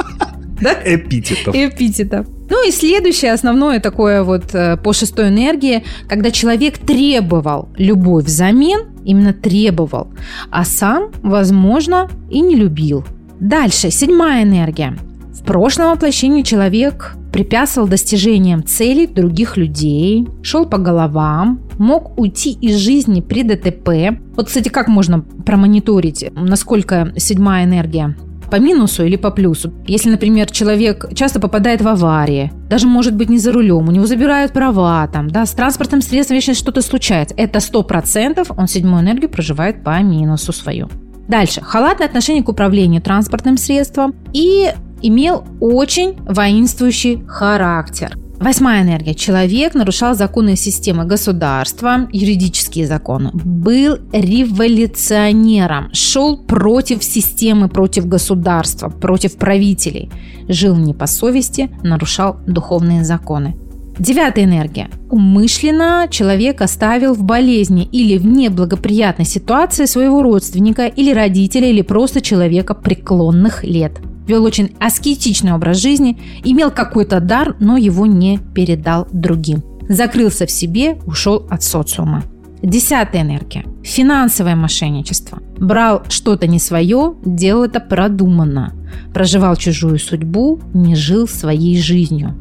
Да? 0.59 0.73
Эпитетов. 0.83 1.53
Эпитетов. 1.53 2.25
Ну 2.49 2.67
и 2.67 2.71
следующее, 2.71 3.31
основное 3.31 3.79
такое 3.79 4.23
вот 4.23 4.55
э, 4.55 4.75
по 4.77 4.91
шестой 4.91 5.27
энергии, 5.27 5.83
когда 6.09 6.31
человек 6.31 6.79
требовал 6.79 7.69
любовь 7.77 8.25
взамен, 8.25 8.87
именно 9.05 9.33
требовал, 9.33 10.07
а 10.49 10.65
сам, 10.65 11.11
возможно, 11.21 12.09
и 12.31 12.41
не 12.41 12.55
любил. 12.55 13.05
Дальше, 13.39 13.91
седьмая 13.91 14.43
энергия. 14.43 14.97
В 15.33 15.43
прошлом 15.43 15.91
воплощении 15.91 16.41
человек 16.41 17.15
препятствовал 17.31 17.87
достижениям 17.87 18.65
целей 18.65 19.05
других 19.05 19.57
людей, 19.57 20.27
шел 20.41 20.65
по 20.65 20.77
головам, 20.77 21.61
мог 21.77 22.17
уйти 22.19 22.51
из 22.51 22.77
жизни 22.77 23.21
при 23.21 23.43
ДТП. 23.43 24.19
Вот, 24.35 24.47
кстати, 24.47 24.69
как 24.69 24.87
можно 24.87 25.21
промониторить, 25.21 26.25
насколько 26.33 27.13
седьмая 27.17 27.65
энергия 27.65 28.15
по 28.49 28.55
минусу 28.57 29.05
или 29.05 29.17
по 29.17 29.29
плюсу. 29.29 29.73
Если, 29.85 30.09
например, 30.09 30.49
человек 30.49 31.13
часто 31.13 31.39
попадает 31.39 31.81
в 31.81 31.87
аварии, 31.87 32.51
даже 32.69 32.87
может 32.87 33.15
быть 33.15 33.29
не 33.29 33.39
за 33.39 33.51
рулем, 33.51 33.87
у 33.87 33.91
него 33.91 34.05
забирают 34.05 34.53
права, 34.53 35.07
там, 35.07 35.29
да, 35.29 35.45
с 35.45 35.51
транспортным 35.51 36.01
средством 36.01 36.35
вечно 36.35 36.53
что-то 36.53 36.81
случается, 36.81 37.35
это 37.37 37.59
сто 37.59 37.83
процентов 37.83 38.49
он 38.57 38.67
седьмую 38.67 39.01
энергию 39.01 39.29
проживает 39.29 39.83
по 39.83 40.01
минусу 40.01 40.53
свою. 40.53 40.89
Дальше. 41.27 41.61
Халатное 41.61 42.07
отношение 42.07 42.43
к 42.43 42.49
управлению 42.49 43.01
транспортным 43.01 43.57
средством 43.57 44.15
и 44.33 44.73
имел 45.01 45.43
очень 45.59 46.15
воинствующий 46.25 47.23
характер. 47.27 48.17
Восьмая 48.39 48.83
энергия. 48.83 49.15
Человек 49.15 49.73
нарушал 49.73 50.13
законы 50.13 50.55
системы 50.55 51.05
государства, 51.05 52.07
юридические 52.11 52.85
законы. 52.85 53.31
Был 53.33 53.97
революционером. 54.13 55.89
Шел 55.91 56.37
против 56.37 57.03
системы, 57.03 57.67
против 57.67 58.07
государства, 58.07 58.89
против 58.89 59.37
правителей. 59.37 60.11
Жил 60.47 60.75
не 60.75 60.93
по 60.93 61.07
совести, 61.07 61.71
нарушал 61.81 62.37
духовные 62.45 63.03
законы. 63.03 63.57
Девятая 63.99 64.45
энергия. 64.45 64.89
Умышленно 65.09 66.07
человек 66.09 66.61
оставил 66.61 67.13
в 67.13 67.23
болезни 67.23 67.83
или 67.83 68.17
в 68.17 68.25
неблагоприятной 68.25 69.25
ситуации 69.25 69.85
своего 69.85 70.21
родственника 70.21 70.85
или 70.85 71.11
родителя 71.11 71.69
или 71.69 71.81
просто 71.81 72.21
человека 72.21 72.75
преклонных 72.75 73.63
лет. 73.63 73.99
Вел 74.27 74.43
очень 74.43 74.75
аскетичный 74.79 75.53
образ 75.53 75.77
жизни, 75.77 76.19
имел 76.43 76.69
какой-то 76.69 77.19
дар, 77.21 77.55
но 77.59 77.77
его 77.77 78.05
не 78.05 78.39
передал 78.53 79.07
другим. 79.11 79.63
Закрылся 79.89 80.45
в 80.45 80.51
себе, 80.51 80.97
ушел 81.05 81.47
от 81.49 81.63
социума. 81.63 82.23
Десятая 82.61 83.21
энергия. 83.21 83.63
Финансовое 83.83 84.55
мошенничество. 84.55 85.39
Брал 85.57 86.03
что-то 86.09 86.45
не 86.47 86.59
свое, 86.59 87.15
делал 87.23 87.63
это 87.63 87.79
продуманно. 87.79 88.73
Проживал 89.13 89.55
чужую 89.55 89.97
судьбу, 89.97 90.59
не 90.73 90.95
жил 90.95 91.27
своей 91.27 91.79
жизнью. 91.79 92.35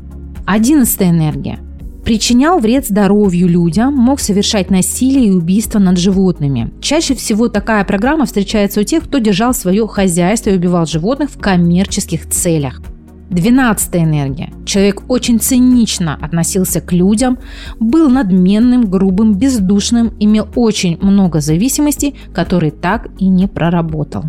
Одиннадцатая 0.47 1.11
энергия. 1.11 1.59
Причинял 2.05 2.61
вред 2.61 2.87
здоровью 2.87 3.49
людям, 3.49 3.95
мог 3.95 4.21
совершать 4.21 4.71
насилие 4.71 5.27
и 5.27 5.31
убийство 5.33 5.81
над 5.81 5.99
животными. 5.99 6.73
Чаще 6.81 7.17
всего 7.17 7.49
такая 7.49 7.85
программа 7.85 8.27
встречается 8.27 8.81
у 8.81 8.85
тех, 8.85 9.03
кто 9.03 9.19
держал 9.19 9.53
свое 9.55 9.89
хозяйство 9.89 10.51
и 10.51 10.57
убивал 10.57 10.87
животных 10.87 11.31
в 11.31 11.41
коммерческих 11.41 12.29
целях. 12.29 12.81
Двенадцатая 13.29 14.05
энергия. 14.05 14.53
Человек 14.65 15.03
очень 15.11 15.41
цинично 15.41 16.15
относился 16.15 16.81
к 16.81 16.93
людям, 16.93 17.39
был 17.81 18.09
надменным, 18.09 18.89
грубым, 18.89 19.35
бездушным, 19.35 20.13
имел 20.21 20.47
очень 20.55 20.97
много 21.03 21.41
зависимостей, 21.41 22.15
которые 22.33 22.71
так 22.71 23.09
и 23.19 23.27
не 23.27 23.49
проработал. 23.49 24.27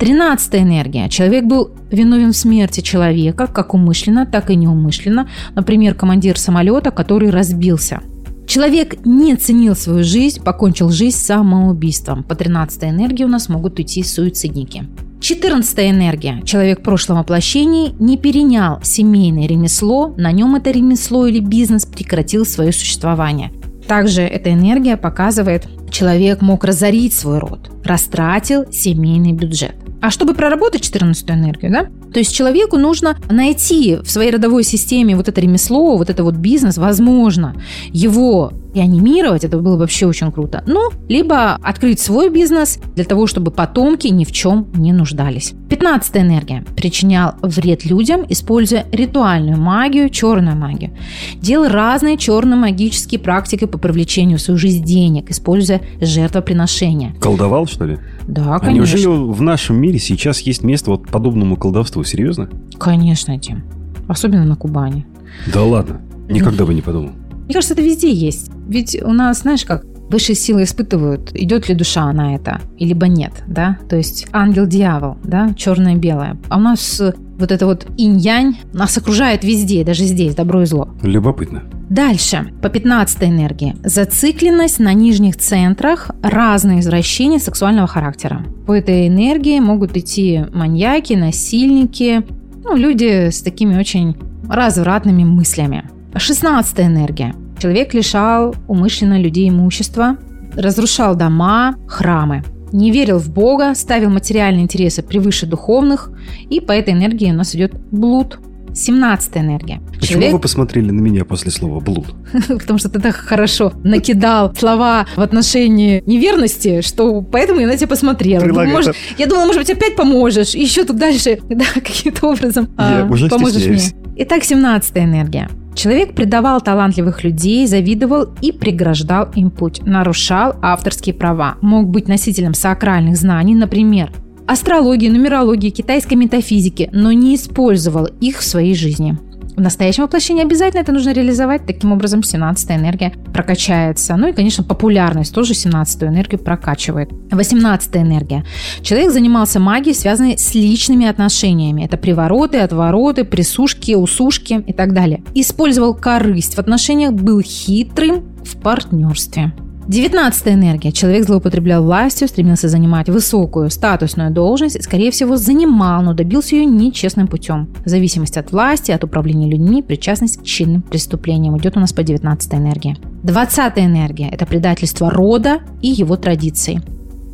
Тринадцатая 0.00 0.62
энергия. 0.62 1.10
Человек 1.10 1.44
был 1.44 1.72
виновен 1.90 2.32
в 2.32 2.36
смерти 2.36 2.80
человека, 2.80 3.46
как 3.46 3.74
умышленно, 3.74 4.24
так 4.24 4.48
и 4.48 4.56
неумышленно. 4.56 5.28
Например, 5.54 5.92
командир 5.92 6.38
самолета, 6.38 6.90
который 6.90 7.28
разбился. 7.28 8.00
Человек 8.46 9.04
не 9.04 9.36
ценил 9.36 9.76
свою 9.76 10.02
жизнь, 10.02 10.42
покончил 10.42 10.88
жизнь 10.88 11.18
самоубийством. 11.18 12.22
По 12.22 12.34
13 12.34 12.84
энергии 12.84 13.24
у 13.24 13.28
нас 13.28 13.50
могут 13.50 13.78
уйти 13.78 14.02
суицидники. 14.02 14.86
14 15.20 15.78
энергия. 15.90 16.40
Человек 16.46 16.80
в 16.80 16.82
прошлом 16.82 17.18
воплощении 17.18 17.94
не 18.00 18.16
перенял 18.16 18.80
семейное 18.82 19.46
ремесло, 19.46 20.14
на 20.16 20.32
нем 20.32 20.54
это 20.54 20.70
ремесло 20.70 21.26
или 21.26 21.40
бизнес 21.40 21.84
прекратил 21.84 22.46
свое 22.46 22.72
существование. 22.72 23.52
Также 23.86 24.22
эта 24.22 24.50
энергия 24.50 24.96
показывает, 24.96 25.68
человек 25.90 26.40
мог 26.40 26.64
разорить 26.64 27.12
свой 27.12 27.38
род, 27.38 27.70
растратил 27.84 28.64
семейный 28.72 29.32
бюджет. 29.32 29.74
А 30.00 30.10
чтобы 30.10 30.34
проработать 30.34 30.82
14 30.82 31.30
энергию, 31.30 31.72
да, 31.72 31.86
то 32.12 32.18
есть 32.18 32.34
человеку 32.34 32.78
нужно 32.78 33.16
найти 33.30 33.96
в 34.02 34.10
своей 34.10 34.30
родовой 34.30 34.64
системе 34.64 35.14
вот 35.14 35.28
это 35.28 35.40
ремесло, 35.40 35.96
вот 35.96 36.08
это 36.08 36.24
вот 36.24 36.34
бизнес, 36.34 36.78
возможно, 36.78 37.54
его 37.92 38.52
и 38.74 38.80
анимировать, 38.80 39.44
это 39.44 39.58
было 39.58 39.76
вообще 39.76 40.06
очень 40.06 40.30
круто. 40.32 40.62
Ну, 40.66 40.90
либо 41.08 41.54
открыть 41.62 42.00
свой 42.00 42.30
бизнес 42.30 42.78
для 42.94 43.04
того, 43.04 43.26
чтобы 43.26 43.50
потомки 43.50 44.06
ни 44.08 44.24
в 44.24 44.32
чем 44.32 44.68
не 44.74 44.92
нуждались. 44.92 45.54
Пятнадцатая 45.68 46.22
энергия. 46.22 46.64
Причинял 46.76 47.34
вред 47.42 47.84
людям, 47.84 48.24
используя 48.28 48.86
ритуальную 48.92 49.58
магию, 49.58 50.08
черную 50.10 50.56
магию. 50.56 50.90
Делал 51.36 51.68
разные 51.68 52.16
черно-магические 52.16 53.18
практики 53.20 53.64
по 53.64 53.78
привлечению 53.78 54.38
в 54.38 54.40
свою 54.42 54.58
жизнь 54.58 54.84
денег, 54.84 55.30
используя 55.30 55.80
жертвоприношения. 56.00 57.14
Колдовал, 57.20 57.66
что 57.66 57.84
ли? 57.84 57.98
Да, 58.26 58.56
А 58.56 58.60
конечно. 58.60 58.76
неужели 58.76 59.06
в 59.06 59.42
нашем 59.42 59.76
мире 59.76 59.98
сейчас 59.98 60.40
есть 60.40 60.62
место 60.62 60.90
вот 60.90 61.08
подобному 61.08 61.56
колдовству? 61.56 62.04
Серьезно? 62.04 62.48
Конечно, 62.78 63.36
Дим. 63.36 63.62
Особенно 64.08 64.44
на 64.44 64.56
Кубани. 64.56 65.06
Да 65.52 65.62
ладно. 65.62 66.00
Никогда 66.28 66.64
бы 66.64 66.74
не 66.74 66.82
подумал. 66.82 67.10
Мне 67.50 67.54
кажется, 67.54 67.74
это 67.74 67.82
везде 67.82 68.12
есть. 68.12 68.48
Ведь 68.68 68.96
у 69.02 69.12
нас, 69.12 69.40
знаешь 69.40 69.64
как, 69.64 69.84
высшие 70.08 70.36
силы 70.36 70.62
испытывают, 70.62 71.34
идет 71.34 71.68
ли 71.68 71.74
душа 71.74 72.12
на 72.12 72.36
это, 72.36 72.60
либо 72.78 73.08
нет, 73.08 73.32
да, 73.48 73.76
то 73.88 73.96
есть 73.96 74.28
ангел-дьявол, 74.30 75.16
да, 75.24 75.52
черное-белое. 75.54 76.38
А 76.48 76.58
у 76.58 76.60
нас 76.60 77.02
вот 77.40 77.50
это 77.50 77.66
вот 77.66 77.88
инь-янь 77.96 78.60
нас 78.72 78.96
окружает 78.96 79.42
везде, 79.42 79.82
даже 79.82 80.04
здесь, 80.04 80.36
добро 80.36 80.62
и 80.62 80.64
зло. 80.64 80.90
Любопытно. 81.02 81.64
Дальше, 81.88 82.52
по 82.62 82.68
15 82.68 83.24
энергии. 83.24 83.74
Зацикленность 83.82 84.78
на 84.78 84.92
нижних 84.94 85.36
центрах, 85.36 86.12
разные 86.22 86.78
извращения 86.78 87.40
сексуального 87.40 87.88
характера. 87.88 88.46
По 88.64 88.74
этой 88.74 89.08
энергии 89.08 89.58
могут 89.58 89.96
идти 89.96 90.44
маньяки, 90.52 91.14
насильники, 91.14 92.22
ну, 92.62 92.76
люди 92.76 93.30
с 93.30 93.42
такими 93.42 93.76
очень 93.76 94.16
развратными 94.48 95.24
мыслями. 95.24 95.90
16 96.16 96.80
энергия. 96.80 97.34
Человек 97.60 97.92
лишал 97.92 98.54
умышленно 98.68 99.20
людей 99.20 99.50
имущества, 99.50 100.16
разрушал 100.54 101.14
дома, 101.14 101.76
храмы. 101.86 102.42
Не 102.72 102.90
верил 102.90 103.18
в 103.18 103.28
Бога, 103.28 103.74
ставил 103.74 104.08
материальные 104.08 104.62
интересы 104.62 105.02
превыше 105.02 105.44
духовных, 105.44 106.10
и 106.48 106.60
по 106.60 106.72
этой 106.72 106.94
энергии 106.94 107.30
у 107.30 107.34
нас 107.34 107.54
идет 107.54 107.74
блуд. 107.90 108.38
17 108.72 109.36
энергия. 109.36 109.82
Почему 109.88 110.06
Человек... 110.06 110.32
вы 110.32 110.38
посмотрели 110.38 110.90
на 110.92 111.00
меня 111.00 111.24
после 111.24 111.50
слова 111.50 111.80
«блуд»? 111.80 112.06
Потому 112.48 112.78
что 112.78 112.88
ты 112.88 113.00
так 113.00 113.16
хорошо 113.16 113.72
накидал 113.82 114.54
слова 114.54 115.06
в 115.16 115.20
отношении 115.20 116.04
неверности, 116.06 116.80
что 116.80 117.20
поэтому 117.20 117.60
я 117.60 117.66
на 117.66 117.76
тебя 117.76 117.88
посмотрела. 117.88 118.44
Может, 118.44 118.94
я 119.18 119.26
думала, 119.26 119.46
может 119.46 119.60
быть, 119.62 119.70
опять 119.70 119.96
поможешь, 119.96 120.54
еще 120.54 120.84
тут 120.84 120.98
дальше 120.98 121.40
да, 121.48 121.64
каким-то 121.74 122.28
образом 122.28 122.68
я 122.78 123.02
а, 123.02 123.06
уже 123.10 123.28
поможешь 123.28 123.56
стесняюсь. 123.56 123.92
мне. 123.92 124.12
Итак, 124.18 124.44
17 124.44 124.96
энергия. 124.98 125.50
Человек 125.74 126.14
предавал 126.14 126.60
талантливых 126.60 127.24
людей, 127.24 127.66
завидовал 127.66 128.28
и 128.42 128.52
преграждал 128.52 129.28
им 129.34 129.50
путь, 129.50 129.80
нарушал 129.84 130.54
авторские 130.60 131.14
права, 131.14 131.56
мог 131.60 131.88
быть 131.88 132.08
носителем 132.08 132.54
сакральных 132.54 133.16
знаний, 133.16 133.54
например, 133.54 134.12
астрологии, 134.46 135.08
нумерологии, 135.08 135.70
китайской 135.70 136.14
метафизики, 136.14 136.90
но 136.92 137.12
не 137.12 137.36
использовал 137.36 138.06
их 138.20 138.38
в 138.38 138.44
своей 138.44 138.74
жизни. 138.74 139.16
В 139.60 139.62
настоящем 139.62 140.04
воплощении 140.04 140.42
обязательно 140.42 140.80
это 140.80 140.90
нужно 140.90 141.12
реализовать. 141.12 141.66
Таким 141.66 141.92
образом, 141.92 142.22
17 142.22 142.70
энергия 142.70 143.12
прокачается. 143.34 144.16
Ну 144.16 144.28
и, 144.28 144.32
конечно, 144.32 144.64
популярность 144.64 145.34
тоже 145.34 145.52
17 145.52 146.04
энергию 146.04 146.40
прокачивает. 146.40 147.10
18 147.30 147.96
энергия. 147.96 148.42
Человек 148.80 149.12
занимался 149.12 149.60
магией, 149.60 149.94
связанной 149.94 150.38
с 150.38 150.54
личными 150.54 151.04
отношениями. 151.04 151.84
Это 151.84 151.98
привороты, 151.98 152.56
отвороты, 152.60 153.24
присушки, 153.24 153.92
усушки 153.92 154.64
и 154.66 154.72
так 154.72 154.94
далее. 154.94 155.22
Использовал 155.34 155.94
корысть 155.94 156.54
в 156.54 156.58
отношениях, 156.58 157.12
был 157.12 157.42
хитрым 157.42 158.32
в 158.42 158.56
партнерстве. 158.62 159.52
Девятнадцатая 159.88 160.54
энергия. 160.54 160.92
Человек 160.92 161.24
злоупотреблял 161.24 161.82
властью, 161.82 162.28
стремился 162.28 162.68
занимать 162.68 163.08
высокую 163.08 163.70
статусную 163.70 164.30
должность 164.30 164.76
и, 164.76 164.82
скорее 164.82 165.10
всего, 165.10 165.36
занимал, 165.36 166.02
но 166.02 166.14
добился 166.14 166.54
ее 166.54 166.64
нечестным 166.64 167.26
путем. 167.26 167.68
Зависимость 167.84 168.36
от 168.36 168.52
власти, 168.52 168.92
от 168.92 169.02
управления 169.02 169.50
людьми, 169.50 169.82
причастность 169.82 170.38
к 170.38 170.44
чинным 170.44 170.82
преступлениям. 170.82 171.58
Идет 171.58 171.76
у 171.76 171.80
нас 171.80 171.92
по 171.92 172.02
девятнадцатой 172.04 172.60
энергии. 172.60 172.96
Двадцатая 173.22 173.86
энергия– 173.86 174.28
это 174.32 174.46
предательство 174.46 175.10
рода 175.10 175.58
и 175.82 175.88
его 175.88 176.16
традиций. 176.16 176.80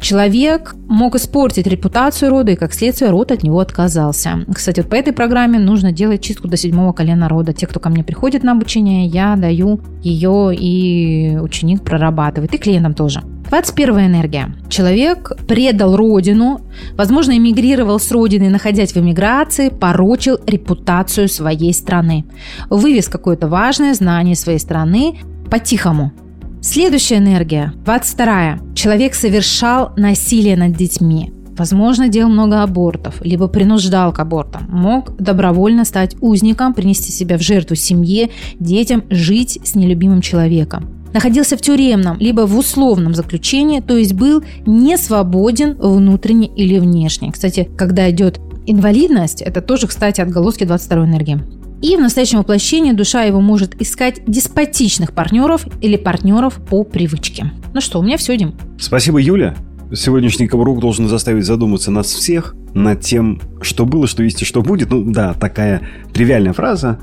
Человек 0.00 0.74
мог 0.88 1.14
испортить 1.16 1.66
репутацию 1.66 2.30
рода, 2.30 2.52
и 2.52 2.56
как 2.56 2.72
следствие 2.72 3.10
род 3.10 3.32
от 3.32 3.42
него 3.42 3.60
отказался. 3.60 4.44
Кстати, 4.52 4.80
вот 4.80 4.90
по 4.90 4.94
этой 4.94 5.12
программе 5.12 5.58
нужно 5.58 5.92
делать 5.92 6.22
чистку 6.22 6.48
до 6.48 6.56
седьмого 6.56 6.92
колена 6.92 7.28
рода. 7.28 7.52
Те, 7.52 7.66
кто 7.66 7.80
ко 7.80 7.88
мне 7.88 8.04
приходит 8.04 8.42
на 8.42 8.52
обучение, 8.52 9.06
я 9.06 9.36
даю 9.36 9.80
ее, 10.02 10.54
и 10.54 11.38
ученик 11.40 11.82
прорабатывает, 11.82 12.54
и 12.54 12.58
клиентам 12.58 12.94
тоже. 12.94 13.22
21 13.48 14.06
энергия. 14.06 14.54
Человек 14.68 15.32
предал 15.46 15.96
родину, 15.96 16.60
возможно, 16.96 17.36
эмигрировал 17.36 18.00
с 18.00 18.10
родины, 18.10 18.50
находясь 18.50 18.92
в 18.92 18.96
эмиграции, 18.96 19.68
порочил 19.68 20.38
репутацию 20.46 21.28
своей 21.28 21.72
страны. 21.72 22.24
Вывез 22.70 23.08
какое-то 23.08 23.48
важное 23.48 23.94
знание 23.94 24.34
своей 24.34 24.58
страны 24.58 25.20
по-тихому, 25.48 26.12
Следующая 26.60 27.18
энергия, 27.18 27.72
22 27.84 28.58
Человек 28.74 29.14
совершал 29.14 29.92
насилие 29.96 30.56
над 30.56 30.76
детьми. 30.76 31.32
Возможно, 31.56 32.08
делал 32.08 32.30
много 32.30 32.62
абортов, 32.62 33.22
либо 33.22 33.48
принуждал 33.48 34.12
к 34.12 34.18
абортам. 34.18 34.66
Мог 34.68 35.16
добровольно 35.16 35.84
стать 35.84 36.16
узником, 36.20 36.74
принести 36.74 37.12
себя 37.12 37.38
в 37.38 37.42
жертву 37.42 37.76
семье, 37.76 38.30
детям, 38.60 39.04
жить 39.08 39.58
с 39.64 39.74
нелюбимым 39.74 40.20
человеком. 40.20 40.90
Находился 41.14 41.56
в 41.56 41.62
тюремном, 41.62 42.18
либо 42.18 42.42
в 42.42 42.58
условном 42.58 43.14
заключении, 43.14 43.80
то 43.80 43.96
есть 43.96 44.12
был 44.12 44.42
не 44.66 44.98
свободен 44.98 45.76
внутренне 45.78 46.46
или 46.46 46.78
внешне. 46.78 47.32
Кстати, 47.32 47.68
когда 47.76 48.10
идет 48.10 48.38
инвалидность, 48.66 49.40
это 49.40 49.62
тоже, 49.62 49.86
кстати, 49.86 50.20
отголоски 50.20 50.64
22 50.64 51.06
энергии. 51.06 51.42
И 51.82 51.96
в 51.96 52.00
настоящем 52.00 52.38
воплощении 52.38 52.92
душа 52.92 53.22
его 53.22 53.40
может 53.40 53.80
искать 53.80 54.22
деспотичных 54.26 55.12
партнеров 55.12 55.66
или 55.80 55.96
партнеров 55.96 56.60
по 56.68 56.84
привычке. 56.84 57.52
Ну 57.74 57.80
что, 57.80 58.00
у 58.00 58.02
меня 58.02 58.16
все, 58.16 58.36
Дим. 58.36 58.54
Спасибо, 58.78 59.20
Юля. 59.20 59.54
Сегодняшний 59.94 60.48
коврук 60.48 60.80
должен 60.80 61.08
заставить 61.08 61.44
задуматься 61.44 61.90
нас 61.90 62.06
всех 62.06 62.56
над 62.74 63.02
тем, 63.02 63.40
что 63.60 63.86
было, 63.86 64.06
что 64.06 64.22
есть 64.22 64.42
и 64.42 64.44
что 64.44 64.62
будет. 64.62 64.90
Ну 64.90 65.04
да, 65.12 65.34
такая 65.34 65.82
тривиальная 66.12 66.52
фраза, 66.52 66.98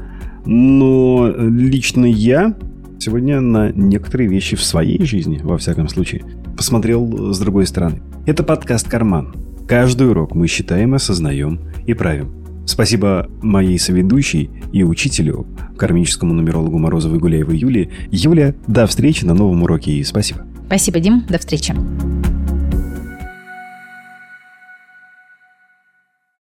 но 0.45 1.31
лично 1.37 2.05
я 2.05 2.55
сегодня 2.99 3.39
на 3.39 3.71
некоторые 3.71 4.29
вещи 4.29 4.55
в 4.55 4.63
своей 4.63 5.03
жизни, 5.05 5.39
во 5.43 5.57
всяком 5.57 5.87
случае, 5.87 6.23
посмотрел 6.57 7.33
с 7.33 7.39
другой 7.39 7.67
стороны. 7.67 8.01
Это 8.25 8.43
подкаст 8.43 8.89
«Карман». 8.89 9.33
Каждый 9.67 10.09
урок 10.09 10.35
мы 10.35 10.47
считаем, 10.47 10.93
осознаем 10.93 11.61
и 11.85 11.93
правим. 11.93 12.42
Спасибо 12.65 13.29
моей 13.41 13.77
соведущей 13.77 14.49
и 14.71 14.83
учителю, 14.83 15.45
кармическому 15.77 16.33
нумерологу 16.33 16.79
Морозовой 16.79 17.19
Гуляевой 17.19 17.57
Юлии. 17.57 17.91
Юля, 18.09 18.55
до 18.67 18.87
встречи 18.87 19.25
на 19.25 19.33
новом 19.33 19.63
уроке 19.63 19.91
и 19.91 20.03
спасибо. 20.03 20.45
Спасибо, 20.67 20.99
Дим. 20.99 21.23
До 21.29 21.37
встречи. 21.37 21.75